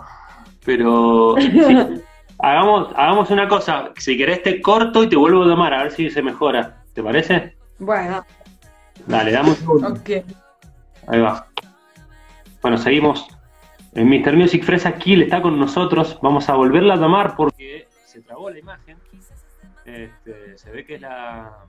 [0.65, 1.35] Pero.
[1.39, 2.01] sí.
[2.39, 3.91] Hagamos, hagamos una cosa.
[3.97, 6.83] Si querés, te corto y te vuelvo a llamar a ver si se mejora.
[6.93, 7.55] ¿Te parece?
[7.79, 8.25] Bueno,
[9.07, 9.87] Dale, dame un segundo.
[9.87, 10.09] ok.
[11.07, 11.47] Ahí va.
[12.61, 13.27] Bueno, seguimos.
[13.93, 14.35] En Mr.
[14.35, 16.19] Music Fresa Kill está con nosotros.
[16.21, 18.97] Vamos a volverla a llamar porque se trabó la imagen.
[19.85, 21.65] Este, se ve que es la.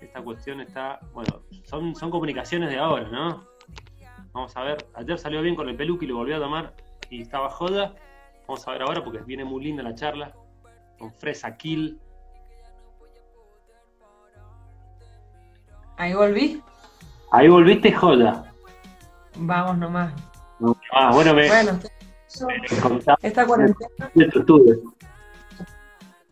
[0.00, 1.00] Esta cuestión está.
[1.14, 3.44] Bueno, son, son comunicaciones de ahora, ¿no?
[4.32, 4.86] Vamos a ver.
[4.94, 6.74] Ayer salió bien con el peluque y lo volvió a llamar
[7.08, 7.94] y estaba joda.
[8.46, 10.34] Vamos a ver ahora porque viene muy linda la charla
[10.98, 11.98] con Fresa Kill.
[15.96, 16.62] Ahí volví.
[17.30, 18.52] Ahí volviste joda.
[19.36, 20.12] Vamos nomás.
[20.92, 21.78] Ah, bueno, me, Bueno,
[22.46, 24.10] me esta cuarentena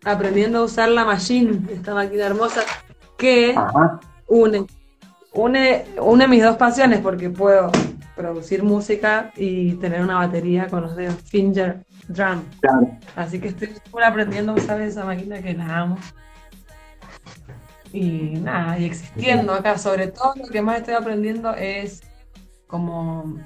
[0.04, 2.62] aprendiendo a usar la machine, esta máquina hermosa,
[3.18, 4.00] que Ajá.
[4.28, 4.66] une,
[5.34, 7.70] une, une mis dos pasiones porque puedo
[8.16, 12.42] producir música y tener una batería con los dedos finger drum.
[12.60, 12.90] Claro.
[13.16, 13.70] Así que estoy
[14.02, 15.98] aprendiendo a usar esa máquina que la amo.
[17.92, 19.76] Y nada, y existiendo acá.
[19.78, 22.02] Sobre todo lo que más estoy aprendiendo es
[22.66, 23.36] como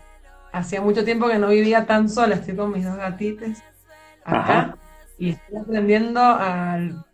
[0.53, 3.63] hacía mucho tiempo que no vivía tan sola, estoy con mis dos gatites
[4.25, 4.77] acá Ajá.
[5.19, 7.05] y estoy aprendiendo al-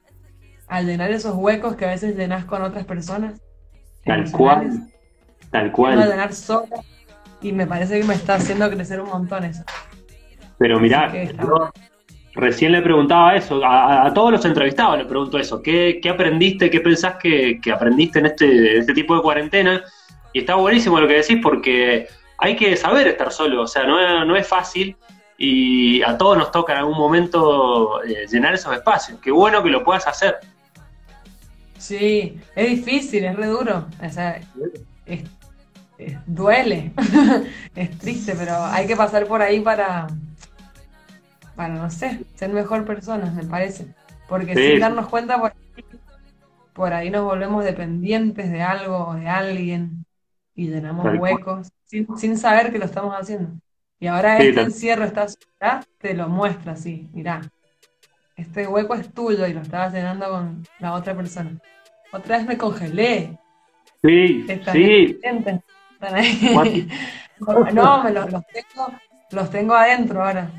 [0.85, 3.41] llenar esos huecos que a veces llenas con otras personas.
[4.05, 4.89] Tal cual.
[5.51, 5.99] Tal cual.
[5.99, 6.77] llenar sola
[7.41, 9.63] y me parece que me está haciendo crecer un montón eso.
[10.59, 11.71] Pero mirá, yo.
[12.35, 17.17] Recién le preguntaba eso, a, todos los entrevistados le pregunto eso, ¿qué, aprendiste, qué pensás
[17.17, 19.83] que, aprendiste en este, este tipo de cuarentena?
[20.33, 22.07] Y está buenísimo lo que decís porque
[22.39, 24.97] hay que saber estar solo, o sea, no es, no es fácil
[25.37, 29.19] y a todos nos toca en algún momento eh, llenar esos espacios.
[29.21, 30.37] Qué bueno que lo puedas hacer.
[31.79, 33.87] Sí, es difícil, es re duro.
[34.05, 34.39] O sea,
[35.07, 35.25] es-
[35.99, 36.93] es- duele,
[37.75, 40.07] es triste, pero hay que pasar por ahí para,
[41.55, 43.95] para, no sé, ser mejor personas, me parece.
[44.27, 45.85] Porque Sí, sin darnos cuenta, por ahí,
[46.73, 50.07] por ahí nos volvemos dependientes de algo o de alguien
[50.55, 53.59] y llenamos Tal huecos sin, sin saber que lo estamos haciendo.
[53.99, 57.43] Y ahora Sí, este encierro, esta soledad, te lo muestra así, mirá,
[58.37, 61.59] este hueco es tuyo y lo estabas llenando con la otra persona.
[62.13, 63.39] Otra vez me congelé.
[64.03, 65.21] Sí, Están sí,
[65.95, 66.89] Están ahí.
[67.73, 68.89] No, me los, los tengo,
[69.31, 70.51] los tengo adentro ahora.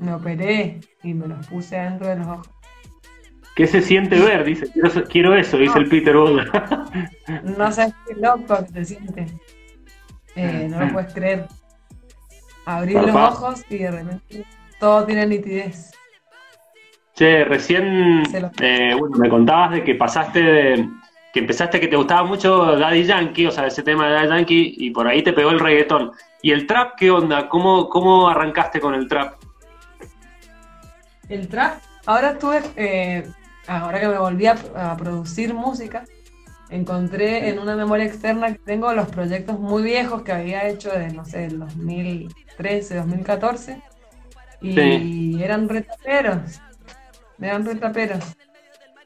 [0.00, 2.50] Me operé y me los puse adentro de los ojos.
[3.60, 4.42] ¿qué se siente ver?
[4.44, 6.46] Dice, quiero, quiero eso, dice el Peter Boda.
[7.44, 9.34] No sabes qué loco que te sientes.
[10.34, 11.46] Eh, no lo puedes creer.
[12.64, 14.46] Abrir los ojos y de repente
[14.78, 15.90] todo tiene nitidez.
[17.14, 18.22] Che, recién
[18.60, 20.88] eh, bueno, me contabas de que pasaste de,
[21.34, 24.74] que empezaste que te gustaba mucho Daddy Yankee, o sea, ese tema de Daddy Yankee,
[24.78, 26.12] y por ahí te pegó el reggaetón.
[26.40, 27.48] ¿Y el trap qué onda?
[27.48, 29.34] ¿Cómo, cómo arrancaste con el trap?
[31.30, 33.24] El trap, ahora estuve, eh,
[33.68, 36.04] ahora que me volví a, a producir música,
[36.70, 41.12] encontré en una memoria externa que tengo los proyectos muy viejos que había hecho de,
[41.12, 43.80] no sé, el 2013, 2014,
[44.60, 45.42] y Sí.
[45.42, 46.60] eran retaperos,
[47.40, 48.24] eran retaperos.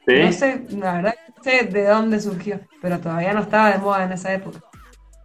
[0.07, 0.15] ¿Sí?
[0.21, 4.03] No sé, la verdad no sé de dónde surgió, pero todavía no estaba de moda
[4.03, 4.59] en esa época,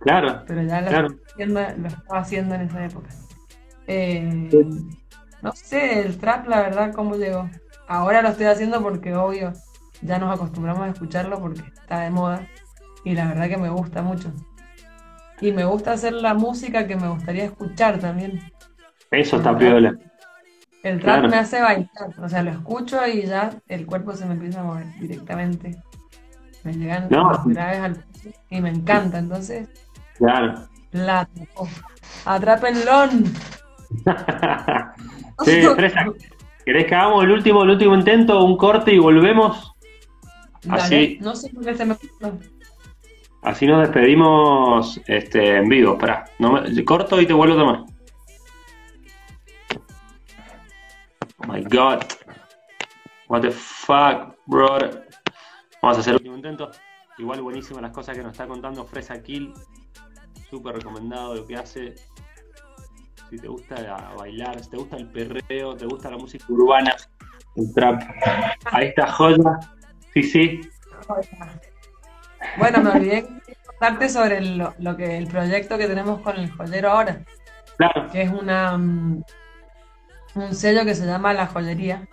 [0.00, 1.08] Claro, pero ya lo, claro.
[1.08, 3.08] estaba, haciendo, lo estaba haciendo en esa época.
[3.86, 4.99] Eh, Sí.
[5.42, 7.48] No sé, el trap, la verdad, cómo llegó.
[7.88, 9.53] Ahora lo estoy haciendo porque, obvio,
[10.03, 12.46] ya nos acostumbramos a escucharlo porque está de moda.
[13.05, 14.33] Y la verdad que me gusta mucho.
[15.40, 18.40] Y me gusta hacer la música que me gustaría escuchar también.
[19.11, 19.94] Eso está piola.
[20.83, 21.29] El trap Claro.
[21.29, 21.88] me hace bailar.
[22.22, 25.83] O sea, lo escucho y ya el cuerpo se me empieza a mover directamente.
[26.62, 27.31] Me llegan No.
[27.33, 28.05] los graves al
[28.50, 29.18] y me encanta.
[29.18, 29.68] Entonces,
[30.18, 30.68] Claro.
[30.92, 31.66] la atrapó.
[32.26, 33.09] Atrápenlo.
[35.44, 36.07] Sí, Fresa,
[36.64, 39.72] ¿querés que hagamos el último, el último intento, un corte y volvemos?
[40.62, 41.18] Dale, Así.
[41.20, 41.96] No sé por qué se me.
[43.42, 45.98] Así nos despedimos este, en vivo.
[46.38, 47.85] No me- corto y te vuelvo a tomar.
[51.38, 52.03] Oh my god.
[53.29, 55.09] What the fuck, brother.
[55.81, 56.70] Vamos a hacer el último intento.
[57.16, 59.55] Igual buenísimas las cosas que nos está contando Fresa Kill.
[60.50, 61.94] Súper recomendado lo que hace.
[63.31, 63.77] Si te gusta
[64.19, 66.95] bailar, si te gusta el perreo, te gusta la música urbana,
[67.57, 68.03] el trap.
[68.64, 69.59] Ahí está joya.
[70.14, 70.61] Sí, sí.
[72.59, 73.27] Bueno, me olvidé
[73.66, 77.25] contarte sobre lo, lo que el proyecto que tenemos con el joyero ahora,
[77.77, 78.11] Claro.
[78.11, 79.23] que es una mm,
[80.35, 82.07] un sello que se llama La Joyería.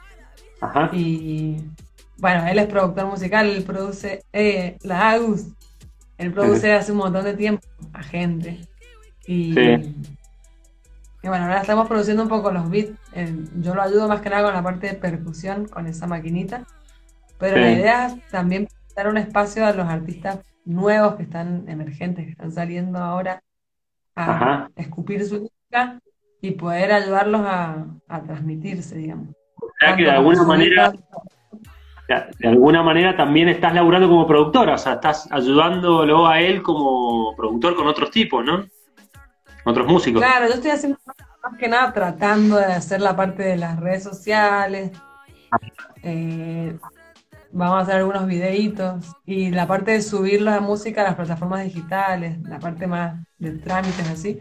[0.61, 0.89] Ajá.
[0.93, 1.57] Y
[2.17, 5.47] bueno, él es productor musical, él produce eh, la Agus.
[6.17, 8.59] Él produce hace un montón de tiempo a gente.
[9.27, 9.95] Y, Sí.
[11.27, 12.93] Y bueno, ahora estamos produciendo un poco los beats.
[13.11, 16.63] Eh, yo lo ayudo más que nada con la parte de percusión, con esa maquinita.
[17.37, 17.61] Pero Sí.
[17.63, 22.31] la idea es también dar un espacio a los artistas nuevos que están emergentes, que
[22.31, 23.43] están saliendo ahora
[24.15, 24.71] a Ajá.
[24.77, 25.99] escupir su música
[26.41, 29.27] y poder ayudarlos a, a transmitirse, digamos.
[29.61, 30.91] O sea que de alguna manera,
[32.07, 36.61] vida, de alguna manera también estás laburando como productora, o sea, estás ayudándolo a él
[36.63, 38.65] como productor con otros tipos, ¿no?
[39.67, 40.21] Otros músicos.
[40.21, 40.97] Claro, yo estoy haciendo
[41.43, 44.91] más que nada tratando de hacer la parte de las redes sociales.
[46.03, 46.77] Eh,
[47.51, 51.65] vamos a hacer algunos videitos y la parte de subir la música a las plataformas
[51.65, 54.39] digitales, la parte más de trámites así.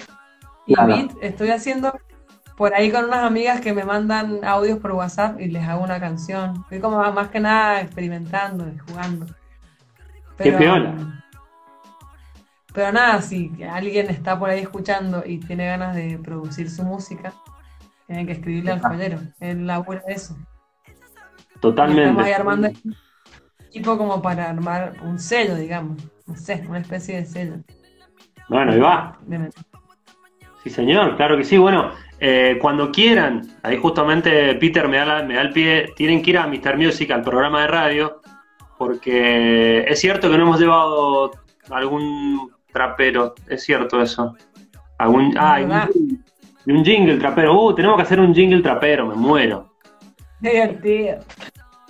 [0.64, 0.94] Y Claro.
[0.94, 1.92] beat estoy haciendo
[2.56, 5.98] por ahí con unas amigas que me mandan audios por WhatsApp y les hago una
[5.98, 6.60] canción.
[6.62, 9.26] Estoy como más que nada experimentando y jugando.
[10.38, 10.94] Qué piola.
[12.76, 17.32] Pero nada, si alguien está por ahí escuchando y tiene ganas de producir su música,
[18.06, 19.18] tiene que escribirle al joyero.
[19.40, 20.36] Él labura eso.
[20.84, 21.16] Y estamos
[21.56, 22.34] ahí Totalmente.
[22.34, 22.68] armando
[23.70, 26.02] equipo como para armar un sello, digamos.
[26.26, 27.54] No sé, una especie de sello.
[28.50, 29.18] Bueno, ahí va.
[29.26, 29.50] De-
[30.62, 31.56] Sí, señor, claro que sí.
[31.58, 36.22] Bueno, Eh, cuando quieran, ahí justamente Peter me da, la- me da el pie, tienen
[36.22, 36.76] que ir a Mr.
[36.78, 38.22] Music, al programa de radio,
[38.78, 41.32] porque es cierto que no hemos llevado
[41.68, 44.36] algún trapero, es cierto eso.
[44.98, 46.18] Algún, ah, y un, jingle-
[46.66, 49.72] y un jingle trapero, uh, tenemos que hacer un jingle trapero, me muero.
[50.40, 51.18] Divertido.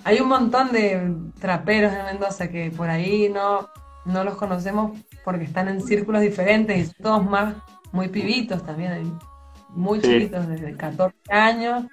[0.03, 3.67] Hay un montón de traperos en Mendoza que por ahí no,
[4.05, 7.55] no los conocemos porque están en círculos diferentes y son todos más
[7.91, 9.11] muy pibitos también, hay
[9.69, 10.07] muy Sí.
[10.07, 11.85] chiquitos, desde 14 años,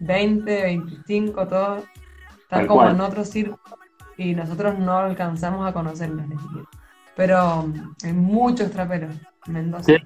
[0.00, 1.78] 20, 25, todos
[2.42, 2.94] están Tal como cual.
[2.94, 3.60] en otro círculo
[4.16, 6.68] y nosotros no alcanzamos a conocerlos ni siquiera.
[7.16, 7.64] Pero
[8.04, 9.14] hay muchos traperos
[9.46, 9.84] en Mendoza.
[9.84, 9.96] Sí.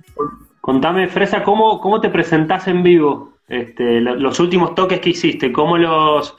[0.61, 3.33] Contame, Fresa, ¿cómo, cómo te presentás en vivo?
[3.49, 6.37] Este, lo- los últimos toques que hiciste, ¿cómo los,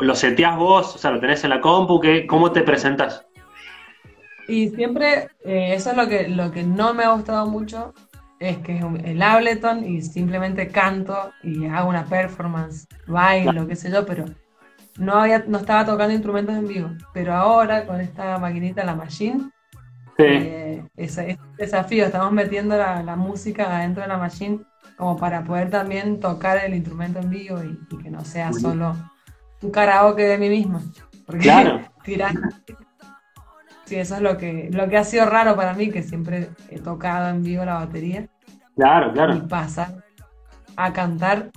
[0.00, 0.94] los seteás vos?
[0.94, 2.00] O sea, ¿lo tenés en la compu?
[2.00, 3.26] ¿Qué, ¿Cómo te presentás?
[4.48, 7.92] Y siempre, eh, eso es lo que, lo que no me ha gustado mucho,
[8.38, 13.90] es que es el Ableton y simplemente canto y hago una performance, bailo, qué sé
[13.90, 14.24] yo, pero
[14.98, 16.90] no había, no estaba tocando instrumentos en vivo.
[17.12, 19.50] Pero ahora con esta maquinita, la Machine,
[20.16, 24.60] Sí, eh, ese, ese desafío, estamos metiendo la, la música adentro de la Machine
[24.96, 28.96] como para poder también tocar el instrumento en vivo y, y que no sea solo
[29.62, 30.80] un karaoke de mí misma.
[31.26, 31.80] Porque Claro.
[32.04, 32.32] tirar
[33.86, 36.80] Sí, eso es lo que, lo que ha sido raro para mí, que siempre he
[36.80, 38.26] tocado en vivo la batería
[38.74, 39.48] claro, y claro.
[39.48, 40.04] pasar
[40.76, 41.50] a cantar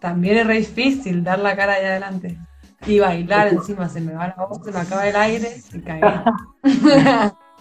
[0.00, 2.38] también es re difícil dar la cara allá adelante
[2.86, 6.00] y bailar encima, se me va la voz, se me acaba el aire y caí.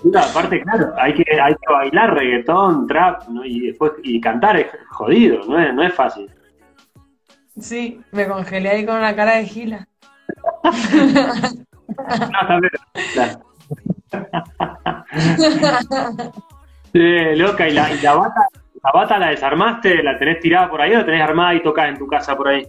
[0.03, 3.43] Mira, aparte, claro, hay que, hay que bailar reggaetón, trap, ¿no?
[3.43, 6.29] y después y cantar es jodido, no es, no es fácil.
[7.59, 9.87] Sí, me congelé ahí con la cara de gila.
[11.89, 12.71] No, también,
[13.13, 13.39] claro.
[16.93, 18.47] Sí, loca, ¿y la, y la bata,
[18.83, 20.01] la bata la desarmaste?
[20.01, 22.47] ¿La tenés tirada por ahí o la tenés armada y tocás en tu casa por
[22.47, 22.65] ahí?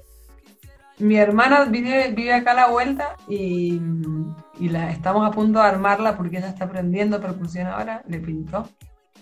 [1.00, 3.80] Mi hermana vive, vive acá a la vuelta y,
[4.58, 8.68] y la, estamos a punto de armarla porque ella está aprendiendo percusión ahora, le pintó.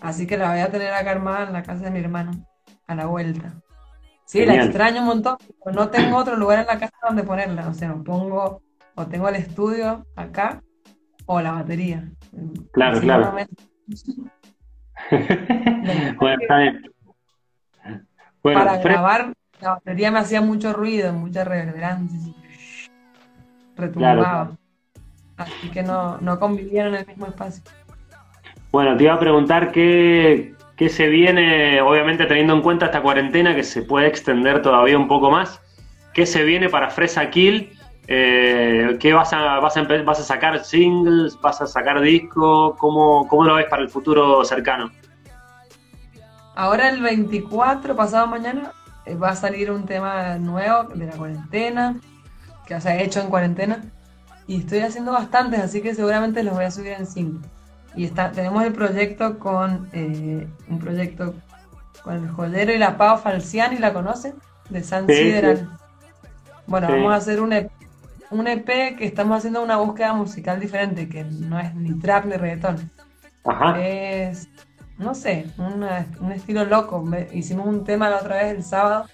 [0.01, 2.31] Así que la voy a tener acá armada en la casa de mi hermano,
[2.87, 3.53] a la vuelta.
[4.25, 7.67] Sí, la extraño un montón, pero no tengo otro lugar en la casa donde ponerla.
[7.67, 8.61] O sea, pongo,
[8.95, 10.61] o tengo el estudio acá,
[11.25, 12.07] o la batería.
[12.71, 13.31] Claro, Así claro.
[16.19, 16.81] bueno, está bien.
[18.43, 22.33] Bueno, Para Fred, grabar, la batería me hacía mucho ruido, mucha reverberancia,
[23.75, 24.51] retumbaba.
[25.37, 27.63] Así que no, no convivieron en el mismo espacio.
[28.71, 33.55] bueno, te iba a preguntar qué, qué se viene, obviamente teniendo en cuenta esta cuarentena
[33.55, 35.61] que se puede extender todavía un poco más.
[36.13, 37.71] ¿Qué se viene para Fresa Kill?
[38.07, 41.39] Eh, ¿Qué vas a, vas, a, vas a sacar singles?
[41.41, 42.75] ¿Vas a sacar disco?
[42.77, 44.91] ¿Cómo, ¿Cómo lo ves para el futuro cercano?
[46.55, 48.73] Ahora el 24, pasado mañana,
[49.15, 51.99] va a salir un tema nuevo de la cuarentena,
[52.65, 53.83] que se ha hecho en cuarentena.
[54.47, 57.39] Y estoy haciendo bastantes, así que seguramente los voy a subir en 5.
[57.95, 61.33] Y está, tenemos el proyecto con eh, un proyecto
[62.03, 64.35] con el joyero y la Pau Falciani, ¿la conocen?
[64.69, 65.69] De San Sí, Sideral.
[66.67, 66.93] Bueno, Sí.
[66.93, 67.71] vamos a hacer un EP,
[68.31, 72.33] un EP que estamos haciendo una búsqueda musical diferente, que no es ni trap ni
[72.35, 72.89] reggaetón.
[73.45, 73.79] Ajá.
[73.81, 74.47] Es,
[74.99, 77.01] no sé, una- un estilo loco.
[77.01, 79.05] Me- hicimos un tema la otra vez el sábado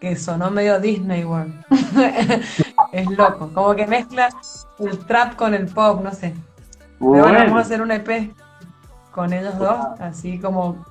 [0.00, 1.54] que sonó medio Disney World.
[2.92, 4.28] es loco, como que mezcla
[4.78, 6.34] el trap con el pop, no sé.
[6.98, 7.38] Pero bueno, Bueno.
[7.44, 8.32] vamos a hacer un EP
[9.12, 10.84] con ellos dos, así como,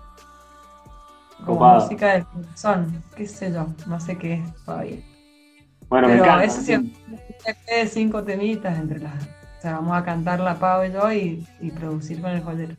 [1.45, 4.97] como música del corazón, qué sé yo, no sé qué es todavía.
[5.89, 6.43] Bueno, me Pero encanta.
[6.45, 6.93] eso sí, un
[7.45, 9.23] EP de cinco temitas entre las.
[9.23, 12.75] O sea, vamos a cantar la Pau y yo y, y producir con el joyero.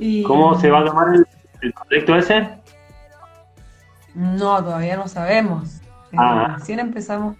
[0.00, 1.26] Y, ¿Cómo se va a tomar el,
[1.60, 2.48] el proyecto ese?
[4.14, 5.76] No, todavía no sabemos.
[5.76, 6.56] Eh, Ah.
[6.58, 7.36] Recién empezamos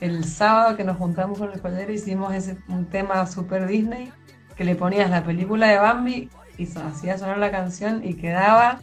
[0.00, 4.12] el sábado que nos juntamos con el joyero, hicimos ese, un tema super Disney
[4.56, 6.28] que le ponías la película de Bambi
[6.58, 8.80] y so- hacía sonar la canción y quedaba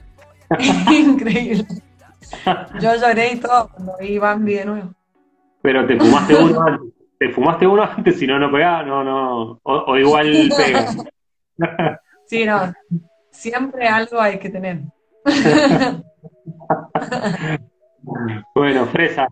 [0.90, 1.68] increíble.
[2.80, 4.94] Yo lloré y todo cuando vi Bambi de nuevo.
[5.62, 6.90] Pero te fumaste uno antes.
[7.20, 9.60] Te fumaste uno antes, si no, no pegaba, no, no.
[9.64, 10.88] O, o igual pega.
[12.34, 12.74] Sí, no,
[13.30, 14.80] siempre algo hay que tener.
[18.56, 19.28] Bueno, Fresa,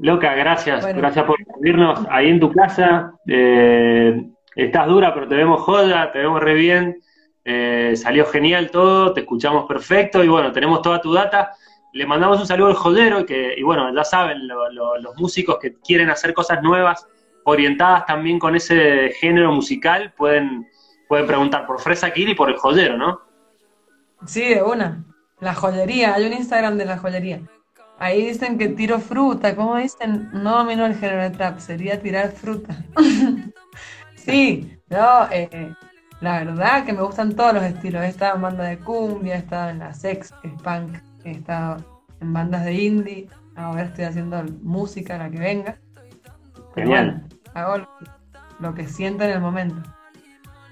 [0.00, 0.82] loca, gracias.
[0.82, 0.98] Bueno.
[0.98, 3.12] Gracias por recibirnos ahí en tu casa.
[3.26, 4.22] Eh,
[4.54, 7.00] estás dura, pero te vemos joda, te vemos re bien.
[7.46, 11.52] Eh, salió genial todo, te escuchamos perfecto y bueno, tenemos toda tu data.
[11.94, 15.58] Le mandamos un saludo al jodero que, y bueno, ya saben, lo- lo- los músicos
[15.60, 17.06] que quieren hacer cosas nuevas,
[17.44, 20.66] orientadas también con ese género musical, pueden,
[21.14, 23.20] pueden preguntar por Fresa Kill y por el jodero, ¿no?
[24.26, 25.04] Sí, de una.
[25.38, 27.40] La joyería, hay un Instagram de la joyería.
[28.00, 30.28] Ahí dicen que tiro fruta, ¿cómo dicen?
[30.32, 32.76] No domino el género de trap, sería tirar fruta.
[34.16, 35.72] sí, yo, eh,
[36.20, 38.02] la verdad que me gustan todos los estilos.
[38.02, 41.30] He estado en banda de cumbia, he estado en la sex, que es punk, he
[41.30, 41.76] estado
[42.20, 45.78] en bandas de indie, ahora estoy haciendo música, la que venga.
[46.74, 47.22] Genial.
[47.22, 47.88] bueno, hago lo,
[48.58, 49.80] lo que siento en el momento.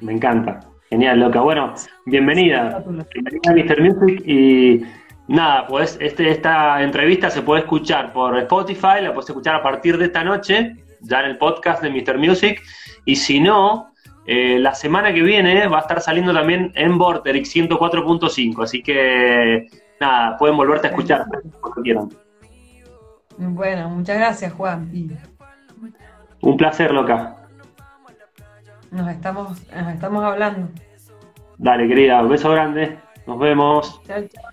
[0.03, 0.61] Me encanta.
[0.91, 1.41] Genial, loca.
[1.41, 1.73] Bueno,
[2.07, 2.85] bienvenida.
[3.15, 3.81] Bienvenida a Mr.
[3.81, 4.83] Music y
[5.29, 9.97] nada, pues este, esta entrevista se puede escuchar por Spotify, la puedes escuchar a partir
[9.97, 12.19] de esta noche, ya en el podcast de Mr.
[12.19, 12.61] Music,
[13.05, 13.93] y si no,
[14.27, 19.69] eh, la semana que viene va a estar saliendo también en Vorterix 104.5, así que
[20.01, 21.25] nada, pueden volverte a escuchar
[21.61, 22.09] cuando quieran.
[23.39, 24.91] Bueno, muchas gracias, Juan.
[26.41, 27.37] Un placer, loca.
[28.93, 30.68] Nos estamos, nos estamos hablando.
[31.59, 32.99] Dale, querida, un beso grande.
[33.26, 34.01] Nos vemos.
[34.07, 34.45] Chao, chao.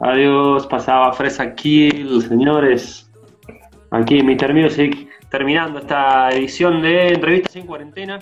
[0.00, 3.10] Adiós, pasaba Fresa Kill, señores.
[3.90, 4.54] Aquí en Mr.
[4.54, 8.18] Music, terminando esta edición de Entrevistas en Cuarentena.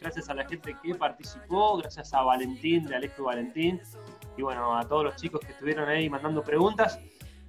[0.00, 3.80] Gracias a la gente que participó, gracias a Valentín, de Alejo Valentín,
[4.36, 7.00] y bueno, a todos los chicos que estuvieron ahí mandando preguntas.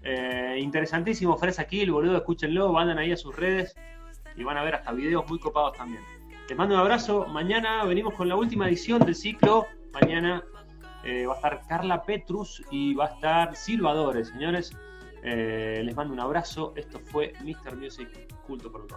[0.01, 3.75] Eh, interesantísimo, Fresa Kill, boludo, escúchenlo, mandan ahí a sus redes
[4.35, 6.01] y van a ver hasta videos muy copados también.
[6.47, 7.25] Les mando un abrazo.
[7.27, 9.65] Mañana venimos con la última edición del ciclo.
[9.93, 10.45] Mañana
[11.03, 14.71] eh, va a estar Carla Petrus y va a estar Silvadores, señores.
[15.23, 16.71] Eh, les mando un abrazo.
[16.77, 17.75] Esto fue Mr.
[17.75, 18.87] Music Culto por.